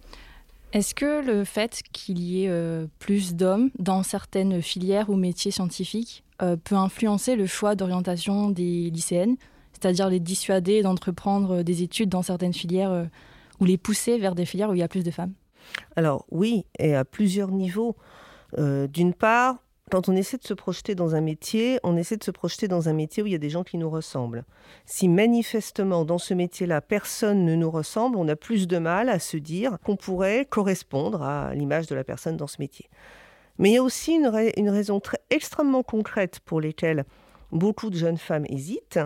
[0.73, 5.51] Est-ce que le fait qu'il y ait euh, plus d'hommes dans certaines filières ou métiers
[5.51, 9.37] scientifiques euh, peut influencer le choix d'orientation des lycéennes,
[9.73, 13.05] c'est-à-dire les dissuader d'entreprendre des études dans certaines filières euh,
[13.61, 15.33] ou les pousser vers des filières où il y a plus de femmes?
[15.97, 17.97] Alors oui, et à plusieurs niveaux.
[18.57, 19.59] D'une part,
[19.91, 22.89] quand on essaie de se projeter dans un métier, on essaie de se projeter dans
[22.89, 24.45] un métier où il y a des gens qui nous ressemblent.
[24.87, 29.19] Si manifestement dans ce métier-là, personne ne nous ressemble, on a plus de mal à
[29.19, 32.89] se dire qu'on pourrait correspondre à l'image de la personne dans ce métier.
[33.59, 37.05] Mais il y a aussi une, raison extrêmement concrète pour lesquelles
[37.51, 39.01] beaucoup de jeunes femmes hésitent.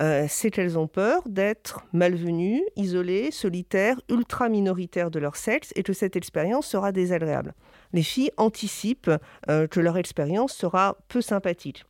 [0.00, 5.82] Euh, c'est qu'elles ont peur d'être malvenues, isolées, solitaires, ultra minoritaires de leur sexe et
[5.82, 7.52] que cette expérience sera désagréable
[7.92, 9.10] les filles anticipent
[9.48, 11.84] euh, que leur expérience sera peu sympathique.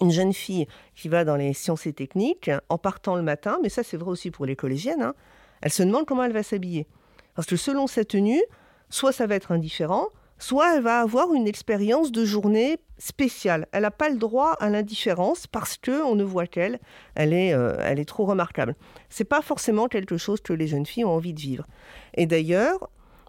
[0.00, 3.68] Une jeune fille qui va dans les sciences et techniques, en partant le matin, mais
[3.68, 5.14] ça c'est vrai aussi pour les collégiennes, hein,
[5.60, 6.86] elle se demande comment elle va s'habiller.
[7.34, 8.42] Parce que selon sa tenue,
[8.90, 13.66] soit ça va être indifférent, soit elle va avoir une expérience de journée spéciale.
[13.72, 16.78] Elle n'a pas le droit à l'indifférence parce que on ne voit qu'elle,
[17.14, 18.76] elle est, euh, elle est trop remarquable.
[19.08, 21.66] C'est pas forcément quelque chose que les jeunes filles ont envie de vivre.
[22.14, 22.88] Et d'ailleurs,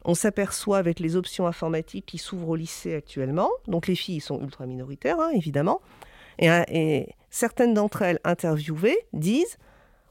[0.09, 4.41] on s'aperçoit avec les options informatiques qui s'ouvrent au lycée actuellement, donc les filles sont
[4.41, 5.81] ultra minoritaires, hein, évidemment,
[6.39, 9.57] et, certaines d'entre elles interviewées disent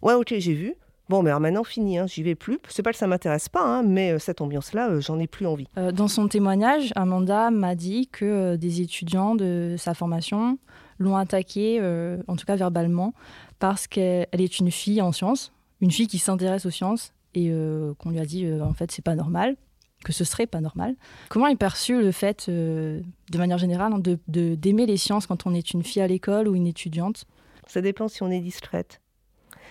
[0.02, 0.74] Ouais, ok, j'ai vu,
[1.08, 2.58] Bon, mais alors maintenant, fini, hein, j'y vais plus.
[2.68, 5.46] C'est pas que ça m'intéresse pas, hein, mais euh, cette ambiance-là, euh, j'en ai plus
[5.46, 5.66] envie.
[5.78, 10.58] Euh, dans son témoignage, Amanda m'a dit que des étudiants de sa formation
[10.98, 11.80] l'ont attaquée,
[12.26, 13.14] en tout cas verbalement,
[13.58, 17.52] parce qu'elle est une fille en sciences, une fille qui s'intéresse aux sciences, et
[17.98, 19.56] qu'on lui a dit, en fait, c'est pas normal,
[20.04, 20.94] que ce serait pas normal.
[21.28, 23.02] Comment est perçu le fait, de
[23.34, 26.54] manière générale, hein, de d'aimer les sciences quand on est une fille à l'école ou
[26.54, 27.24] une étudiante?
[27.66, 29.00] Ça dépend si on est distraite.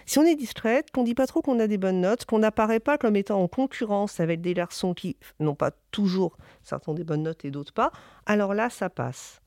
[0.05, 2.79] Si on est distraite, qu'on dit pas trop qu'on a des bonnes notes, qu'on n'apparaît
[2.79, 7.03] pas comme étant en concurrence avec des garçons qui n'ont pas toujours, certains ont des
[7.03, 7.91] bonnes notes et d'autres pas,
[8.25, 9.41] alors là, ça passe.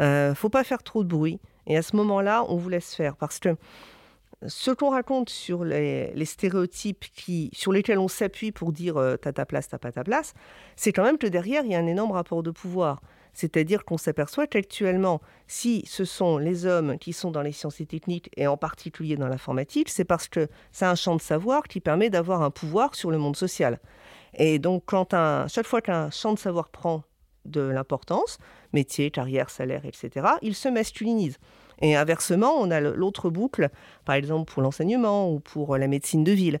[0.00, 1.40] Euh, faut pas faire trop de bruit.
[1.66, 3.16] Et à ce moment-là, on vous laisse faire.
[3.16, 3.56] Parce que
[4.46, 9.32] ce qu'on raconte sur les, stéréotypes qui, sur lesquels on s'appuie pour dire euh, t'as
[9.32, 10.34] ta place, t'as pas ta place,
[10.76, 13.00] c'est quand même que derrière, il y a un énorme rapport de pouvoir.
[13.32, 17.86] C'est-à-dire qu'on s'aperçoit qu'actuellement, si ce sont les hommes qui sont dans les sciences et
[17.86, 21.80] techniques, et en particulier dans l'informatique, c'est parce que c'est un champ de savoir qui
[21.80, 23.78] permet d'avoir un pouvoir sur le monde social.
[24.34, 27.02] Et donc, quand un, chaque fois qu'un champ de savoir prend
[27.44, 28.38] de l'importance,
[28.72, 31.38] métier, carrière, salaire, etc., il se masculinise.
[31.82, 33.68] Et inversement, on a l'autre boucle,
[34.04, 36.60] par exemple pour l'enseignement ou pour la médecine de ville.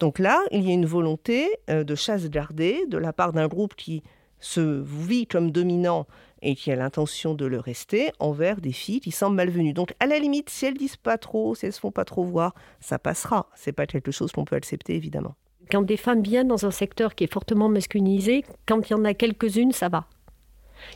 [0.00, 3.46] Donc là, il y a une volonté euh, de chasse gardée de la part d'un
[3.46, 4.02] groupe qui
[4.40, 6.06] se vit comme dominant
[6.42, 9.72] et qui a l'intention de le rester envers des filles qui semblent malvenues.
[9.72, 12.24] Donc, à la limite, si elles disent pas trop, si elles se font pas trop
[12.24, 13.48] voir, ça passera.
[13.54, 15.34] C'est pas quelque chose qu'on peut accepter, évidemment.
[15.70, 19.04] Quand des femmes viennent dans un secteur qui est fortement masculinisé, quand il y en
[19.06, 20.06] a quelques-unes, ça va.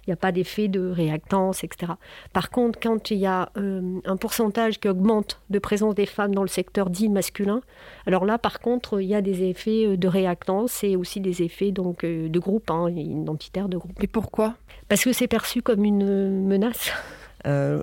[0.07, 1.93] Il n'y a pas d'effet de réactance, etc.
[2.33, 6.35] Par contre, quand il y a euh, un pourcentage qui augmente de présence des femmes
[6.35, 7.61] dans le secteur dit masculin,
[8.07, 11.43] alors là, par contre, il y a des effets euh, de réactance et aussi des
[11.43, 14.03] effets donc, euh, de groupe, hein, identitaire de groupe.
[14.03, 14.55] Et pourquoi?
[14.89, 16.93] Parce que c'est perçu comme une menace.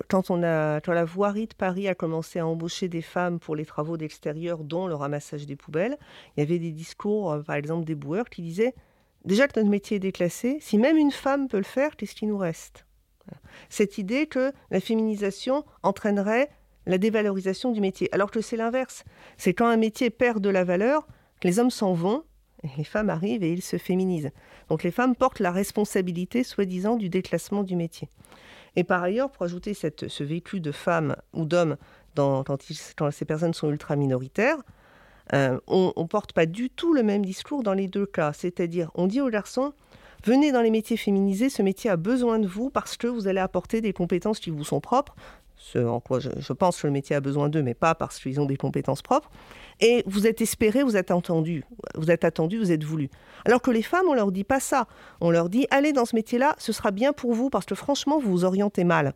[0.08, 3.56] quand, on a, quand la voirie de Paris a commencé à embaucher des femmes pour
[3.56, 5.96] les travaux d'extérieur, dont le ramassage des poubelles,
[6.36, 8.74] il y avait des discours, par exemple des boueurs, qui disaient
[9.26, 12.26] Déjà que notre métier est déclassé, si même une femme peut le faire, qu'est-ce qui
[12.26, 12.86] nous reste?
[13.68, 16.48] Cette idée que la féminisation entraînerait
[16.86, 19.02] la dévalorisation du métier, alors que c'est l'inverse.
[19.36, 21.08] C'est quand un métier perd de la valeur
[21.40, 22.22] que les hommes s'en vont,
[22.78, 24.30] les femmes arrivent et ils se féminisent.
[24.68, 28.08] Donc les femmes portent la responsabilité, soi-disant, du déclassement du métier.
[28.76, 31.76] Et par ailleurs, pour ajouter ce vécu de femmes ou d'hommes
[32.14, 32.62] quand,
[33.10, 34.58] ces personnes sont ultra minoritaires,
[35.34, 38.32] euh, on ne porte pas du tout le même discours dans les deux cas.
[38.32, 39.72] C'est-à-dire, on dit aux garçons,
[40.24, 43.40] venez dans les métiers féminisés, ce métier a besoin de vous parce que vous allez
[43.40, 45.14] apporter des compétences qui vous sont propres.
[45.58, 48.38] Ce en quoi je, pense que le métier a besoin d'eux, mais pas parce qu'ils
[48.40, 49.30] ont des compétences propres.
[49.80, 51.64] Et vous êtes espérés, vous êtes entendus,
[51.96, 53.08] vous êtes attendus, vous êtes voulus.
[53.46, 54.86] Alors que les femmes, on leur dit pas ça.
[55.20, 58.18] On leur dit, allez dans ce métier-là, ce sera bien pour vous parce que franchement,
[58.20, 59.14] vous vous orientez mal.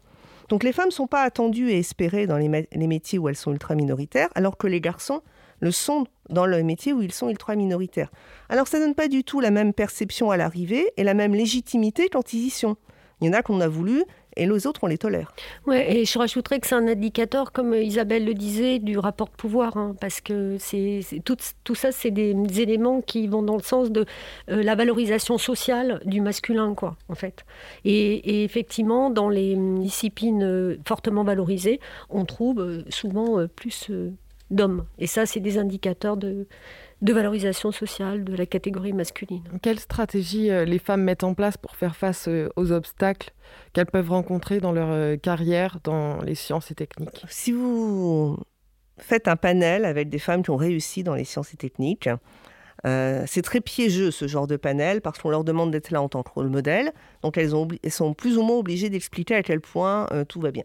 [0.49, 3.53] Donc les femmes ne sont pas attendues et espérées dans les métiers où elles sont
[3.53, 5.23] ultra minoritaires, alors que les garçons,
[5.61, 8.11] le sont dans le métier où ils sont ultra minoritaires.
[8.49, 12.09] Alors ça donne pas du tout la même perception à l'arrivée et la même légitimité
[12.09, 12.77] quand ils y sont.
[13.21, 14.05] Il y en a qu'on a voulu
[14.37, 15.35] et les autres, on les tolère.
[15.67, 19.35] Ouais, et je rajouterais que c'est un indicateur, comme Isabelle le disait, du rapport de
[19.35, 23.91] pouvoir, hein, parce que c'est, tout, ça, c'est des, éléments qui vont dans le sens
[23.91, 24.07] de
[24.51, 27.45] euh, la valorisation sociale du masculin, quoi, en fait.
[27.85, 33.91] Et, effectivement, dans les disciplines euh, fortement valorisées, on trouve euh, souvent plus
[34.51, 34.85] d'hommes.
[34.99, 36.47] Et ça, c'est des indicateurs de,
[37.03, 39.43] de valorisation sociale de la catégorie masculine.
[39.63, 43.33] Quelle stratégie euh, les femmes mettent en place pour faire face euh, aux obstacles
[43.73, 47.25] qu'elles peuvent rencontrer dans leur euh, carrière dans les sciences et techniques?
[47.29, 48.39] Si vous
[48.99, 52.09] faites un panel avec des femmes qui ont réussi dans les sciences et techniques,
[52.83, 56.23] c'est très piégeux ce genre de panel parce qu'on leur demande d'être là en tant
[56.23, 56.93] que rôle modèle.
[57.23, 60.51] Donc elles, ont, elles sont plus ou moins obligées d'expliquer à quel point tout va
[60.51, 60.65] bien.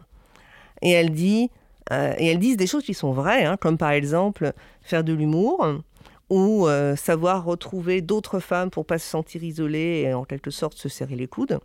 [0.81, 1.49] Et elle dit
[1.91, 5.13] euh, et elles disent des choses qui sont vraies, hein, comme par exemple faire de
[5.13, 5.65] l'humour
[6.29, 10.77] ou euh, savoir retrouver d'autres femmes pour pas se sentir isolée et en quelque sorte
[10.77, 11.59] se serrer les coudes.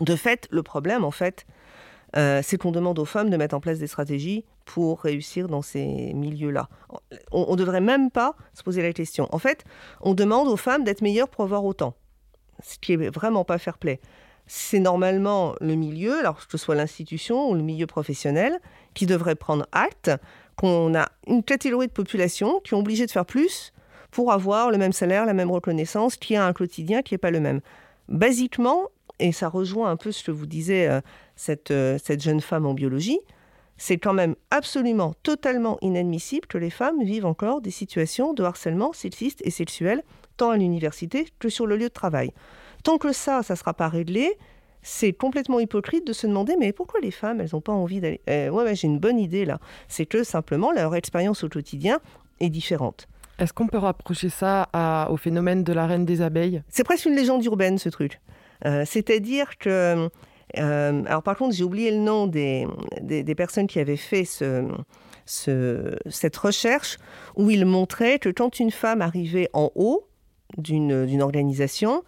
[0.00, 1.44] De fait, le problème, en fait,
[2.16, 5.62] euh, c'est qu'on demande aux femmes de mettre en place des stratégies pour réussir dans
[5.62, 6.68] ces milieux-là.
[7.32, 9.28] On ne devrait même pas se poser la question.
[9.32, 9.64] En fait,
[10.00, 11.96] on demande aux femmes d'être meilleures pour avoir autant,
[12.62, 14.00] ce qui est vraiment pas fair play
[14.46, 18.58] c'est normalement le milieu, alors que ce soit l'institution ou le milieu professionnel,
[18.94, 20.10] qui devrait prendre acte
[20.56, 23.72] qu'on a une catégorie de population qui est obligée de faire plus
[24.10, 27.30] pour avoir le même salaire, la même reconnaissance, qui a un quotidien qui n'est pas
[27.30, 27.60] le même.
[28.08, 31.00] Basiquement, et ça rejoint un peu ce que vous disiez, euh,
[31.36, 33.20] cette, euh, cette jeune femme en biologie,
[33.78, 38.92] c'est quand même absolument, totalement inadmissible que les femmes vivent encore des situations de harcèlement
[38.92, 40.02] sexiste et sexuel,
[40.36, 42.32] tant à l'université que sur le lieu de travail.
[42.84, 44.38] Tant que ça, ça ne sera pas réglé,
[44.82, 48.20] c'est complètement hypocrite de se demander mais pourquoi les femmes, elles n'ont pas envie d'aller...
[48.28, 49.58] Euh, ouais, j'ai une bonne idée là.
[49.88, 52.00] C'est que simplement leur expérience au quotidien
[52.40, 53.08] est différente.
[53.38, 54.68] Est-ce qu'on peut rapprocher ça
[55.10, 56.62] au phénomène de la reine des abeilles?
[56.68, 58.20] C'est presque une légende urbaine, ce truc.
[58.66, 60.08] Euh, c'est-à-dire que...
[60.58, 62.66] Euh, alors par contre, j'ai oublié le nom des,
[63.00, 64.68] des, personnes qui avaient fait ce,
[65.24, 66.98] ce, cette recherche
[67.36, 70.06] où ils montraient que quand une femme arrivait en haut
[70.58, 72.04] d'une organisation,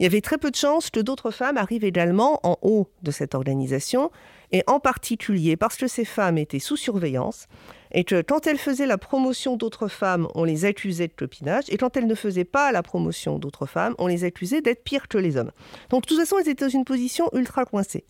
[0.00, 3.10] il y avait très peu de chances que d'autres femmes arrivent également en haut de
[3.10, 4.10] cette organisation,
[4.50, 7.48] et en particulier parce que ces femmes étaient sous surveillance,
[7.92, 11.76] et que quand elles faisaient la promotion d'autres femmes, on les accusait de copinage, et
[11.76, 15.18] quand elles ne faisaient pas la promotion d'autres femmes, on les accusait d'être pires que
[15.18, 15.52] les hommes.
[15.90, 18.06] Donc de toute façon, elles étaient dans une position ultra coincée.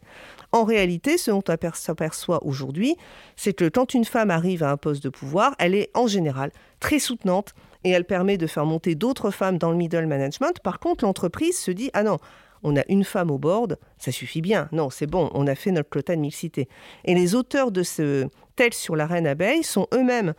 [0.52, 2.94] En réalité, ce dont on s'aperçoit aujourd'hui,
[3.34, 6.52] c'est que quand une femme arrive à un poste de pouvoir, elle est en général
[6.78, 7.52] très soutenante
[7.84, 10.60] et elle permet de faire monter d'autres femmes dans le middle management.
[10.60, 12.18] Par contre, l'entreprise se dit, ah non,
[12.62, 14.68] on a une femme au board, ça suffit bien.
[14.72, 16.68] Non, c'est bon, on a fait notre quota de mixité.
[17.04, 20.34] Et les auteurs de ce texte sur la reine abeille sont eux-mêmes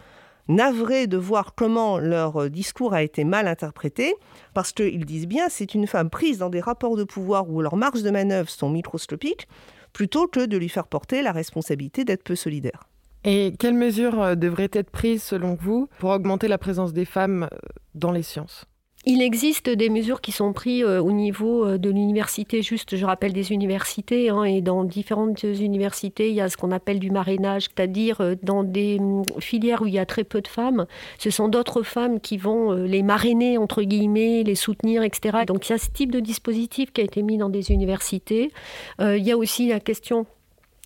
[0.48, 4.16] navrés de voir comment leur discours a été mal interprété,
[4.54, 7.78] parce qu'ils disent bien c'est une femme prise dans des rapports de pouvoir où leurs
[7.78, 9.48] marges de manœuvre sont microscopiques,
[9.94, 12.91] plutôt que de lui faire porter la responsabilité d'être peu solidaire.
[13.24, 17.48] Et quelles mesures euh, devraient être prises selon vous pour augmenter la présence des femmes
[17.52, 17.58] euh,
[17.94, 18.66] dans les sciences?
[19.04, 23.34] Il existe des mesures qui sont prises euh, au niveau de l'université, juste je rappelle
[23.34, 27.64] des universités, hein, et dans différentes universités, il y a ce qu'on appelle du marrainage,
[27.64, 30.86] c'est-à-dire dans des hum, filières où il y a très peu de femmes,
[31.18, 35.46] ce sont d'autres femmes qui vont les marrainer, entre guillemets, les soutenir, etc.
[35.48, 38.52] Donc il y a ce type de dispositif qui a été mis dans des universités.
[39.00, 40.28] il y a aussi la question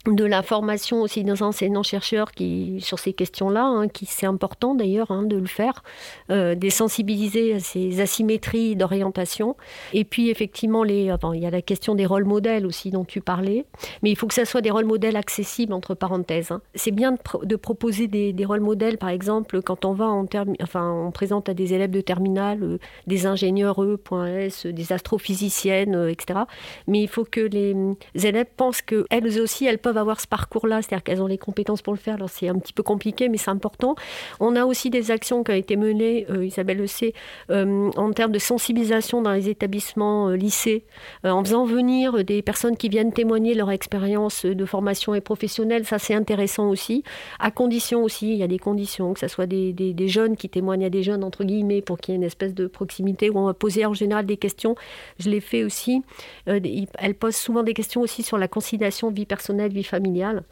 [0.07, 5.11] de la formation aussi des enseignants-chercheurs qui, sur ces questions-là, hein, qui c'est important d'ailleurs
[5.11, 5.83] hein, de le faire,
[6.29, 9.55] euh, des sensibiliser à ces asymétries d'orientation.
[9.93, 13.21] Et puis effectivement, les, il y a la question des rôles modèles aussi dont tu
[13.21, 13.65] parlais,
[14.03, 16.51] mais il faut que ça soit des rôles modèles accessibles entre parenthèses.
[16.51, 16.61] Hein.
[16.75, 20.25] C'est bien de, proposer des, rôles modèles, par exemple, quand on va en
[20.61, 26.11] enfin, on présente à des élèves de terminale euh, des ingénieurs E.S, des astrophysiciennes, euh,
[26.11, 26.41] etc.
[26.87, 27.75] Mais il faut que les
[28.13, 31.93] élèves pensent qu'elles aussi, elles peuvent avoir ce parcours-là, c'est-à-dire qu'elles ont les compétences pour
[31.93, 32.15] le faire.
[32.15, 33.95] Alors c'est un petit peu compliqué, mais c'est important.
[34.39, 37.13] On a aussi des actions qui ont été menées, euh, Isabelle le sait,
[37.49, 40.83] euh, en termes de sensibilisation dans les établissements euh, lycées,
[41.23, 45.85] en faisant venir des personnes qui viennent témoigner leur expérience de formation et professionnelle.
[45.85, 47.03] Ça, c'est intéressant aussi.
[47.39, 50.85] À condition aussi, il y a des conditions, que ce soit des, jeunes qui témoignent
[50.85, 53.45] à des jeunes, entre guillemets, pour qu'il y ait une espèce de proximité où on
[53.45, 54.75] va poser en général des questions.
[55.19, 56.01] Je l'ai fait aussi.
[56.45, 60.43] elle pose souvent des questions aussi sur la conciliation vie personnelle, vie familiale.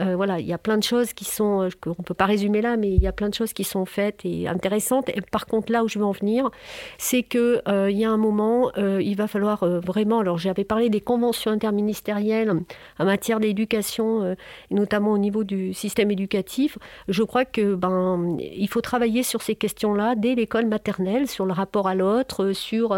[0.00, 2.26] Euh, voilà, il y a plein de choses qui sont, euh, qu'on ne peut pas
[2.26, 5.08] résumer là, mais il y a plein de choses qui sont faites et intéressantes.
[5.08, 6.50] Et par contre, là où je veux en venir,
[6.98, 11.00] c'est qu'il euh, y a un moment, il va falloir vraiment, alors j'avais parlé des
[11.00, 12.52] conventions interministérielles
[12.98, 14.36] en matière d'éducation,
[14.70, 16.78] notamment au niveau du système éducatif.
[17.08, 21.52] Je crois que ben, il faut travailler sur ces questions-là dès l'école maternelle, sur le
[21.52, 22.96] rapport à l'autre, sur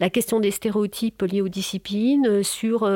[0.00, 2.90] la question des stéréotypes liés aux disciplines, sur,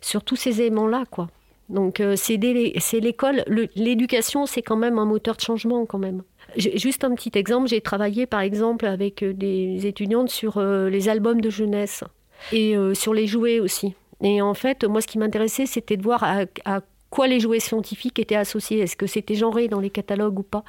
[0.00, 1.28] sur tous ces éléments-là, quoi.
[1.68, 6.22] Donc euh, c'est l'école, l'éducation, c'est quand même un moteur de changement quand même.
[6.56, 11.08] Juste un petit exemple, j'ai travaillé par exemple avec euh, des étudiantes sur euh, les
[11.08, 12.04] albums de jeunesse
[12.52, 13.94] et sur les jouets aussi.
[14.22, 16.80] Et en fait, moi, ce qui m'intéressait, c'était de voir à, à
[17.14, 18.80] quoi les jouets scientifiques étaient associés?
[18.80, 20.64] Est-ce que c'était genré dans les catalogues ou pas?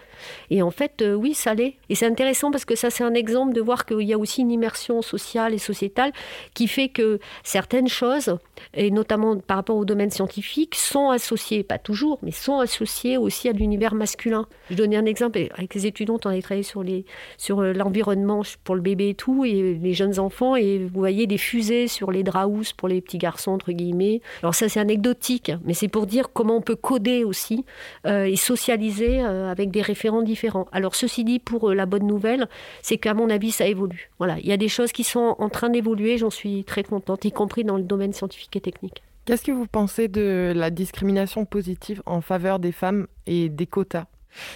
[0.51, 1.73] Et en fait, euh, oui, ça l'est.
[1.89, 4.41] Et c'est intéressant parce que ça, c'est un exemple de voir qu'il y a aussi
[4.41, 6.11] une immersion sociale et sociétale
[6.53, 8.37] qui fait que certaines choses,
[8.75, 13.49] et notamment par rapport au domaine scientifique, sont associées, pas toujours, mais sont associées aussi
[13.49, 14.45] à l'univers masculin.
[14.69, 17.05] Je donnais un exemple avec les étudiants, on avait travaillé sur les
[17.37, 21.25] sur euh, l'environnement pour le bébé et tout, et les jeunes enfants, et vous voyez
[21.25, 24.21] des fusées sur les draus pour les petits garçons entre guillemets.
[24.43, 27.65] Alors ça, c'est anecdotique, mais c'est pour dire comment on peut coder aussi
[28.05, 30.67] euh, et socialiser euh, avec des référents différents.
[30.71, 32.47] Alors ceci dit, pour euh, la bonne nouvelle,
[32.83, 34.11] c'est qu'à mon avis, ça évolue.
[34.19, 37.25] Voilà, il y a des choses qui sont en train d'évoluer, j'en suis très contente,
[37.25, 39.01] y compris dans le domaine scientifique et technique.
[39.23, 44.05] Qu'est-ce que vous pensez de la discrimination positive en faveur des femmes et des quotas?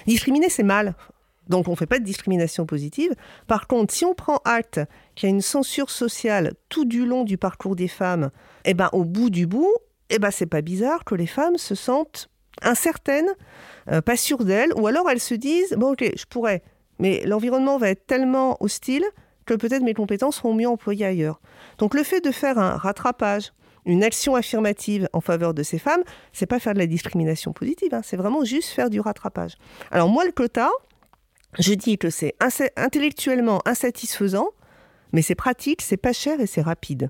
[0.06, 0.96] Discriminer, c'est mal.
[1.48, 3.16] Donc on ne fait pas de discrimination positive.
[3.48, 4.82] Par contre, si on prend acte
[5.16, 8.30] qu'il y a une censure sociale tout du long du parcours des femmes,
[8.66, 9.74] eh ben, au bout du bout,
[10.10, 12.30] eh ben c'est pas bizarre que les femmes se sentent
[12.62, 13.30] incertaines,
[13.92, 16.64] euh, pas sûres d'elles, ou alors elles se disent bon ok, je pourrais,
[17.00, 19.06] mais l'environnement va être tellement hostile
[19.46, 21.42] que peut-être mes compétences seront mieux employées ailleurs.
[21.78, 23.52] Donc le fait de faire un rattrapage,
[23.86, 27.94] une action affirmative en faveur de ces femmes, c'est pas faire de la discrimination positive,
[27.94, 29.56] hein, c'est vraiment juste faire du rattrapage.
[29.92, 30.70] Alors moi le quota,
[31.58, 32.36] je dis que c'est
[32.76, 34.50] intellectuellement insatisfaisant,
[35.14, 37.10] mais c'est pratique, c'est pas cher et c'est rapide.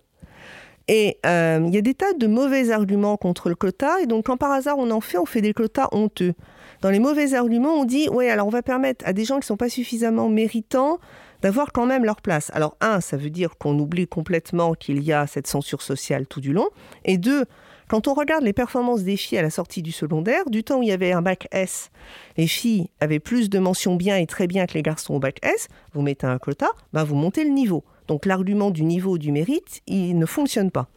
[0.92, 4.02] Et euh, il y a des tas de mauvais arguments contre le quota.
[4.02, 6.34] Et donc, quand par hasard on en fait, on fait des quotas honteux.
[6.82, 9.42] Dans les mauvais arguments, on dit ouais, alors on va permettre à des gens qui
[9.42, 10.98] ne sont pas suffisamment méritants
[11.44, 12.50] d'avoir quand même leur place.
[12.56, 16.42] Alors un, ça veut dire qu'on oublie complètement qu'il y a cette censure sociale tout
[16.42, 16.70] du long.
[17.06, 17.46] Et deux,
[17.88, 20.84] quand on regarde les performances des filles à la sortie du secondaire, du temps où
[20.84, 21.92] il y avait un bac S,
[22.36, 25.38] les filles avaient plus de mentions bien et très bien que les garçons au bac
[25.44, 27.84] S, vous mettez un quota, ben vous montez le niveau.
[28.10, 30.88] Donc l'argument du niveau du mérite, il ne fonctionne pas.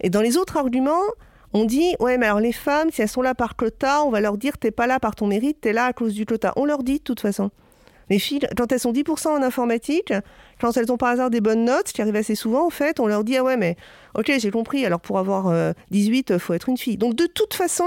[0.00, 1.04] Et dans les autres arguments,
[1.52, 4.20] on dit ouais mais alors les femmes si elles sont là par quota, on va
[4.20, 6.52] leur dire t'es pas là par ton mérite, t'es là à cause du quota.
[6.56, 7.50] On leur dit de toute façon.
[8.10, 10.14] Les filles, quand elles sont 10% en informatique,
[10.60, 12.98] quand elles ont par hasard des bonnes notes, ce qui arrive assez souvent en fait,
[12.98, 13.76] on leur dit ah ouais mais
[14.16, 16.96] ok j'ai compris, alors pour avoir 18, il faut être une fille.
[16.96, 17.86] Donc de toute façon,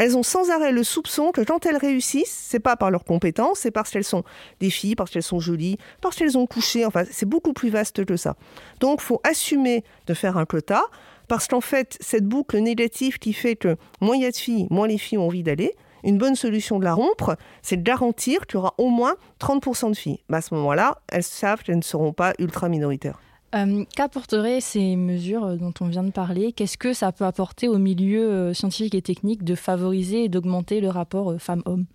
[0.00, 3.58] elles ont sans arrêt le soupçon que quand elles réussissent, c'est pas par leurs compétences,
[3.58, 4.24] c'est parce qu'elles sont
[4.58, 8.06] des filles, parce qu'elles sont jolies, parce qu'elles ont couché, enfin c'est beaucoup plus vaste
[8.06, 8.34] que ça.
[8.80, 10.84] Donc faut assumer de faire un quota,
[11.28, 14.66] parce qu'en fait cette boucle négative qui fait que moins il y a de filles,
[14.70, 18.46] moins les filles ont envie d'aller, une bonne solution de la rompre, c'est de garantir
[18.46, 20.20] qu'il y aura au moins 30% de filles.
[20.32, 23.20] À ce moment-là, elles savent qu'elles ne seront pas ultra minoritaires.
[23.54, 26.52] Euh, Qu'apporteraient ces mesures euh, dont on vient de parler?
[26.52, 30.80] Qu'est-ce que ça peut apporter au milieu euh, scientifique et technique de favoriser et d'augmenter
[30.80, 31.86] le rapport femmes-hommes?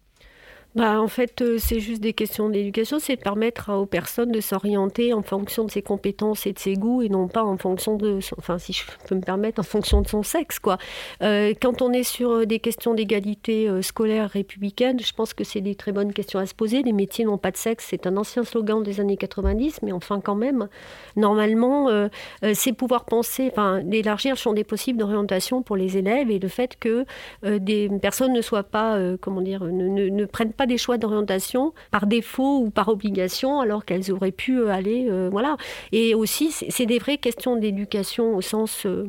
[0.75, 4.41] Bah, en fait, euh, c'est juste des questions d'éducation, c'est de permettre aux personnes de
[4.41, 7.95] s'orienter en fonction de ses compétences et de ses goûts et non pas en fonction
[7.95, 10.77] de, son, enfin, si je peux me permettre, en fonction de son sexe, quoi.
[11.21, 15.61] Euh, quand on est sur euh, des questions d'égalité scolaire républicaine, je pense que c'est
[15.61, 16.83] des très bonnes questions à se poser.
[16.83, 20.19] Les métiers n'ont pas de sexe, c'est un ancien slogan des années 90, mais enfin
[20.19, 20.67] quand même,
[21.15, 22.09] normalement, euh,
[22.53, 26.77] c'est pouvoir penser, enfin, d'élargir le des possibles d'orientation pour les élèves et le fait
[26.77, 27.05] que
[27.43, 31.73] des personnes ne soient pas, comment dire, ne, ne, ne prennent pas des choix d'orientation
[31.91, 35.57] par défaut ou par obligation alors qu'elles auraient pu aller euh, voilà
[35.91, 39.07] et aussi c'est des vraies questions d'éducation au sens euh,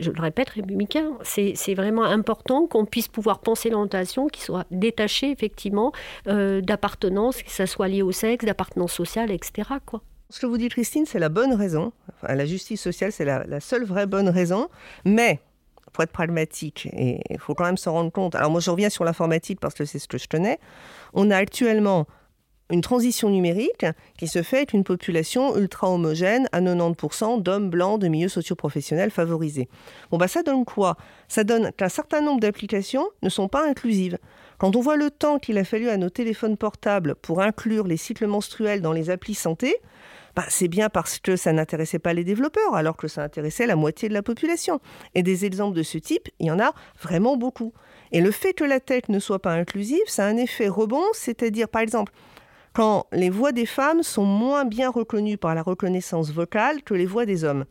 [0.00, 5.30] je le répète, républicain, c'est vraiment important qu'on puisse pouvoir penser l'orientation qui soit détachée
[5.30, 5.92] effectivement
[6.28, 9.68] euh, d'appartenance, que ça soit lié au sexe, d'appartenance sociale, etc.
[9.84, 10.02] Quoi.
[10.30, 11.92] Ce que vous dites, Christine, c'est la bonne raison.
[12.22, 14.68] La justice sociale, c'est la, la, seule vraie bonne raison.
[15.04, 15.40] Mais
[15.94, 18.34] faut être pragmatique et il faut quand même se rendre compte.
[18.34, 20.58] Alors moi, je reviens sur l'informatique parce que c'est ce que je tenais.
[21.14, 22.06] On a actuellement
[22.70, 23.86] une transition numérique
[24.18, 29.10] qui se fait avec une population ultra homogène à 90% d'hommes blancs de milieux socioprofessionnels
[29.10, 29.68] favorisés.
[30.10, 30.96] Bon bah ça donne quoi?
[31.28, 34.18] Ça donne qu'un certain nombre d'applications ne sont pas inclusives.
[34.58, 37.96] Quand on voit le temps qu'il a fallu à nos téléphones portables pour inclure les
[37.96, 39.76] cycles menstruels dans les applis santé,
[40.38, 43.74] bah, c'est bien parce que ça n'intéressait pas les développeurs, alors que ça intéressait la
[43.74, 44.78] moitié de la population.
[45.16, 47.72] Et des exemples de ce type, il y en a vraiment beaucoup.
[48.12, 51.02] Et le fait que la tech ne soit pas inclusive, ça a un effet rebond,
[51.12, 52.12] c'est-à-dire, par exemple,
[52.72, 57.06] quand les voix des femmes sont moins bien reconnues par la reconnaissance vocale que les
[57.06, 57.64] voix des hommes.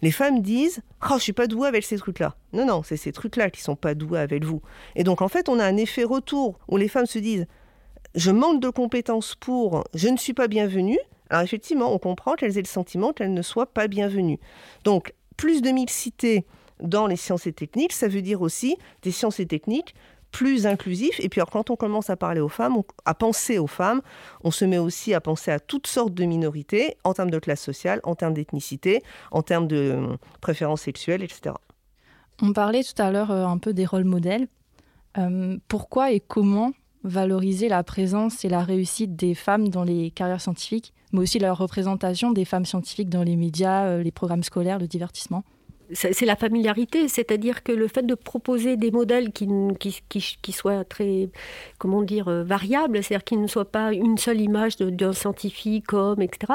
[0.00, 2.36] Les femmes disent Oh, je suis pas douée avec ces trucs-là.
[2.54, 4.62] Non, non, c'est ces trucs-là qui sont pas doués avec vous.
[4.96, 7.46] Et donc, en fait, on a un effet retour où les femmes se disent
[8.14, 10.98] Je manque de compétences pour, je ne suis pas bienvenue.
[11.30, 14.38] Alors effectivement, on comprend qu'elles aient le sentiment qu'elles ne soient pas bienvenues.
[14.84, 16.44] Donc, plus de mixité
[16.80, 19.94] dans les sciences et techniques, ça veut dire aussi des sciences et techniques
[20.30, 21.18] plus inclusifs.
[21.20, 24.02] Et puis quand on commence à parler aux femmes, à penser aux femmes,
[24.44, 27.62] on se met aussi à penser à toutes sortes de minorités en termes de classe
[27.62, 31.54] sociale, en termes d'ethnicité, en termes de euh, préférences sexuelles, etc.
[32.42, 34.48] On parlait tout à l'heure euh, un peu des rôles modèles.
[35.16, 36.72] Euh, pourquoi et comment
[37.08, 41.52] valoriser la présence et la réussite des femmes dans les carrières scientifiques, mais aussi la
[41.52, 45.44] représentation des femmes scientifiques dans les médias, euh, les programmes scolaires, le divertissement
[45.92, 49.48] c'est la familiarité, c'est-à-dire que le fait de proposer des modèles qui,
[49.78, 51.30] qui, qui, soient très,
[51.78, 56.20] comment dire, euh, variables, c'est-à-dire qu'ils ne soient pas une seule image d'un scientifique, homme,
[56.20, 56.54] etc.,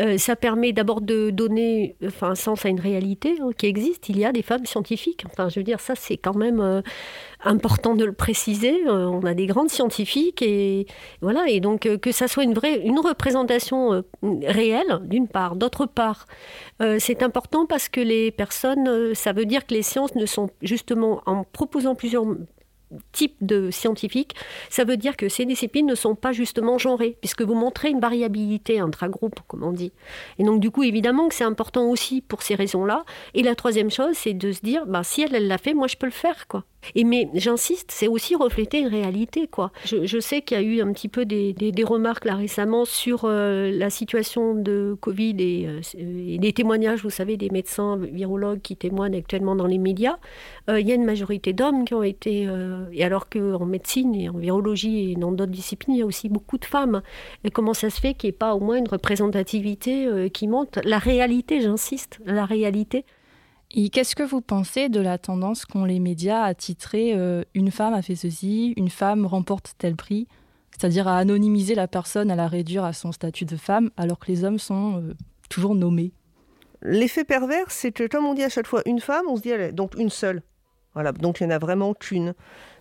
[0.00, 4.08] euh, ça permet d'abord de donner enfin, un sens à une réalité hein, qui existe.
[4.08, 5.24] Il y a des femmes scientifiques.
[5.26, 6.82] Enfin, je veux dire, ça, c'est quand même euh,
[7.42, 8.86] important de le préciser.
[8.86, 10.86] On a des grandes scientifiques et
[11.20, 11.44] voilà.
[11.48, 15.56] Et donc, que ça soit une vraie, une représentation réelle, d'une part.
[15.56, 16.26] D'autre part,
[16.98, 20.50] c'est important parce que les personnes, euh, ça veut dire que les sciences ne sont
[20.62, 22.24] justement, en proposant plusieurs
[23.12, 24.34] types de scientifiques,
[24.70, 28.00] ça veut dire que ces disciplines ne sont pas justement genrées, puisque vous montrez une
[28.00, 29.92] variabilité intra-groupe, comme on dit.
[30.38, 33.04] Et donc, du coup, évidemment que c'est important aussi pour ces raisons-là.
[33.34, 35.86] Et la troisième chose, c'est de se dire, bah, si elle, elle l'a fait, moi,
[35.86, 36.64] je peux le faire, quoi.
[36.94, 39.72] Et mais j'insiste, c'est aussi refléter une réalité, quoi.
[39.84, 43.24] Je, sais qu'il y a eu un petit peu des, des, remarques là récemment sur
[43.24, 48.60] euh, la situation de Covid et, euh, et, des témoignages, vous savez, des médecins virologues
[48.60, 50.16] qui témoignent actuellement dans les médias.
[50.70, 52.48] Euh, il y a une majorité d'hommes qui ont été,
[52.92, 56.28] et alors qu'en médecine et en virologie et dans d'autres disciplines, il y a aussi
[56.28, 57.02] beaucoup de femmes.
[57.44, 60.80] Et comment ça se fait qu'il n'y ait pas au moins une représentativité qui montre
[60.84, 63.04] la réalité, j'insiste, la réalité?
[63.76, 67.72] Et qu'est-ce que vous pensez de la tendance qu'ont les médias à titrer euh, Une
[67.72, 70.28] femme a fait ceci, une femme remporte tel prix?
[70.70, 74.26] C'est-à-dire à anonymiser la personne, à la réduire à son statut de femme, alors que
[74.30, 75.14] les hommes sont euh,
[75.50, 76.12] toujours nommés.
[76.82, 79.52] L'effet pervers, c'est que comme on dit à chaque fois une femme, on se dit
[79.72, 80.42] donc une seule.
[80.92, 82.34] Voilà, donc il n'y en a vraiment qu'une.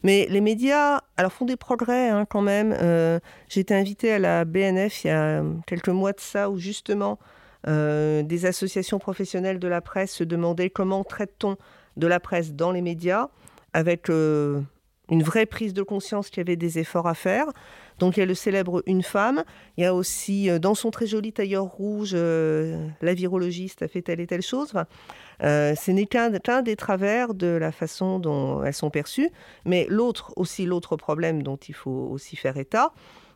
[0.04, 2.76] Mais les médias alors, font des progrès hein, quand même.
[2.80, 3.20] Euh,
[3.50, 7.18] j'ai été invitée à la BNF il y a quelques mois de ça, où justement
[7.66, 11.58] des associations professionnelles de la presse se demandaient comment traite-t-on
[11.98, 13.30] de la presse dans les médias,
[13.74, 14.62] avec euh,
[15.10, 17.46] une vraie prise de conscience qu'il y avait des efforts à faire.
[18.00, 19.44] Donc il y a le célèbre Une femme,
[19.78, 24.02] il y a aussi euh, dans son très joli tailleur rouge, la virologiste a fait
[24.02, 24.74] telle et telle chose.
[25.42, 26.30] ce n'est qu'un
[26.62, 29.30] des travers de la façon dont elles sont perçues,
[29.66, 32.94] mais l'autre aussi l'autre problème dont il faut aussi faire état,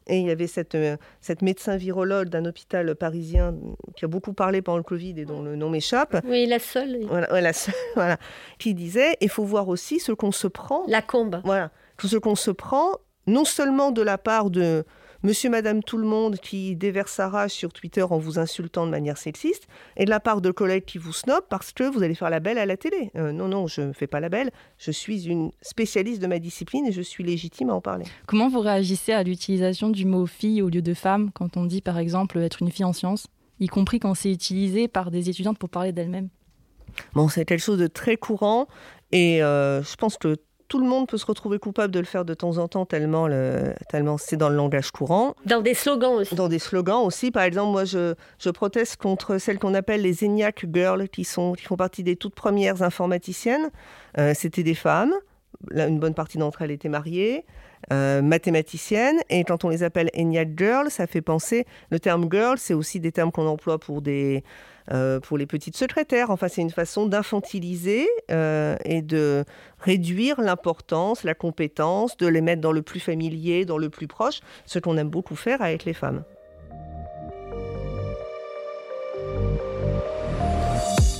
[0.07, 3.55] et il y avait cette, euh, cette médecin virologue d'un hôpital parisien
[3.95, 6.17] qui a beaucoup parlé pendant le Covid et dont le nom m'échappe.
[6.25, 6.99] Oui, la seule.
[7.07, 8.17] Voilà, la seule, voilà,
[8.57, 10.83] qui disait il faut voir aussi ce qu'on se prend.
[10.87, 11.41] La combe.
[11.43, 12.93] Voilà, ce qu'on se prend,
[13.25, 14.85] non seulement de la part de
[15.27, 18.91] monsieur, madame, tout le monde qui déverse sa rage sur Twitter en vous insultant de
[18.91, 19.67] manière sexiste,
[19.97, 22.39] et de la part de collègues qui vous snobent parce que vous allez faire la
[22.39, 23.11] belle à la télé.
[23.17, 24.51] Euh, non, non, je ne fais pas la belle.
[24.77, 28.05] Je suis une spécialiste de ma discipline et je suis légitime à en parler.
[28.25, 31.81] Comment vous réagissez à l'utilisation du mot fille au lieu de femme quand on dit
[31.81, 33.27] par exemple être une fille en sciences,
[33.59, 36.29] y compris quand c'est utilisé par des étudiantes pour parler d'elles-mêmes?
[37.13, 38.67] Bon, c'est quelque chose de très courant
[39.11, 40.37] et euh, je pense que
[40.67, 43.27] tout le monde peut se retrouver coupable de le faire de temps en temps, tellement,
[43.89, 45.35] tellement c'est dans le langage courant.
[45.45, 46.35] Dans des slogans aussi.
[46.35, 47.31] Dans des slogans aussi.
[47.31, 51.53] Par exemple, moi, je, je proteste contre celles qu'on appelle les ENIAC Girls, qui, sont,
[51.53, 53.69] qui font partie des toutes premières informaticiennes.
[54.17, 55.13] Euh, c'était des femmes.
[55.71, 57.45] une bonne partie d'entre elles étaient mariées.
[57.93, 59.19] Euh, mathématiciennes.
[59.29, 61.65] Et quand on les appelle ENIAC Girls, ça fait penser.
[61.91, 64.43] Le terme girl, c'est aussi des termes qu'on emploie pour des
[64.91, 66.29] euh, pour les petites secrétaires.
[66.29, 69.43] Enfin, c'est une façon d'infantiliser euh, et de
[69.79, 74.39] réduire l'importance, la compétence, de les mettre dans le plus familier, dans le plus proche,
[74.65, 76.23] ce qu'on aime beaucoup faire avec les femmes.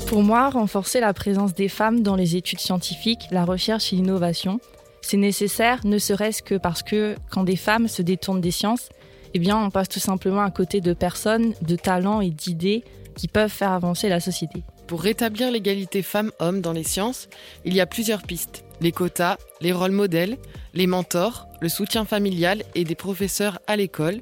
[0.07, 4.61] Pour moi, renforcer la présence des femmes dans les études scientifiques, la recherche et l'innovation,
[5.01, 8.89] c'est nécessaire, ne serait-ce que parce que quand des femmes se détournent des sciences,
[9.33, 12.83] eh bien, on passe tout simplement à côté de personnes, de talents et d'idées
[13.17, 14.63] qui peuvent faire avancer la société.
[14.87, 17.27] Pour rétablir l'égalité femmes-hommes dans les sciences,
[17.65, 18.63] il y a plusieurs pistes.
[18.79, 20.37] Les quotas, les rôles modèles,
[20.73, 24.21] les mentors, le soutien familial et des professeurs à l'école,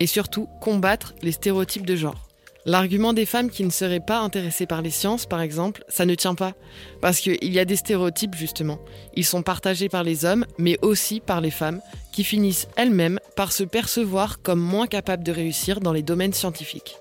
[0.00, 2.26] et surtout combattre les stéréotypes de genre.
[2.66, 6.14] L'argument des femmes qui ne seraient pas intéressées par les sciences, par exemple, ça ne
[6.14, 6.52] tient pas.
[7.00, 8.78] Parce qu'il y a des stéréotypes, justement.
[9.14, 11.80] Ils sont partagés par les hommes, mais aussi par les femmes,
[12.12, 16.96] qui finissent elles-mêmes par se percevoir comme moins capables de réussir dans les domaines scientifiques.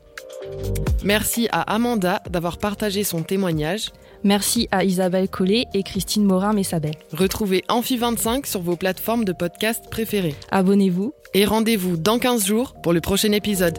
[1.04, 3.90] Merci à Amanda d'avoir partagé son témoignage.
[4.22, 6.92] Merci à Isabelle Collet et Christine Morin-Messabel.
[7.12, 10.34] Retrouvez Amphi25 sur vos plateformes de podcast préférées.
[10.50, 11.14] Abonnez-vous.
[11.32, 13.78] Et rendez-vous dans 15 jours pour le prochain épisode.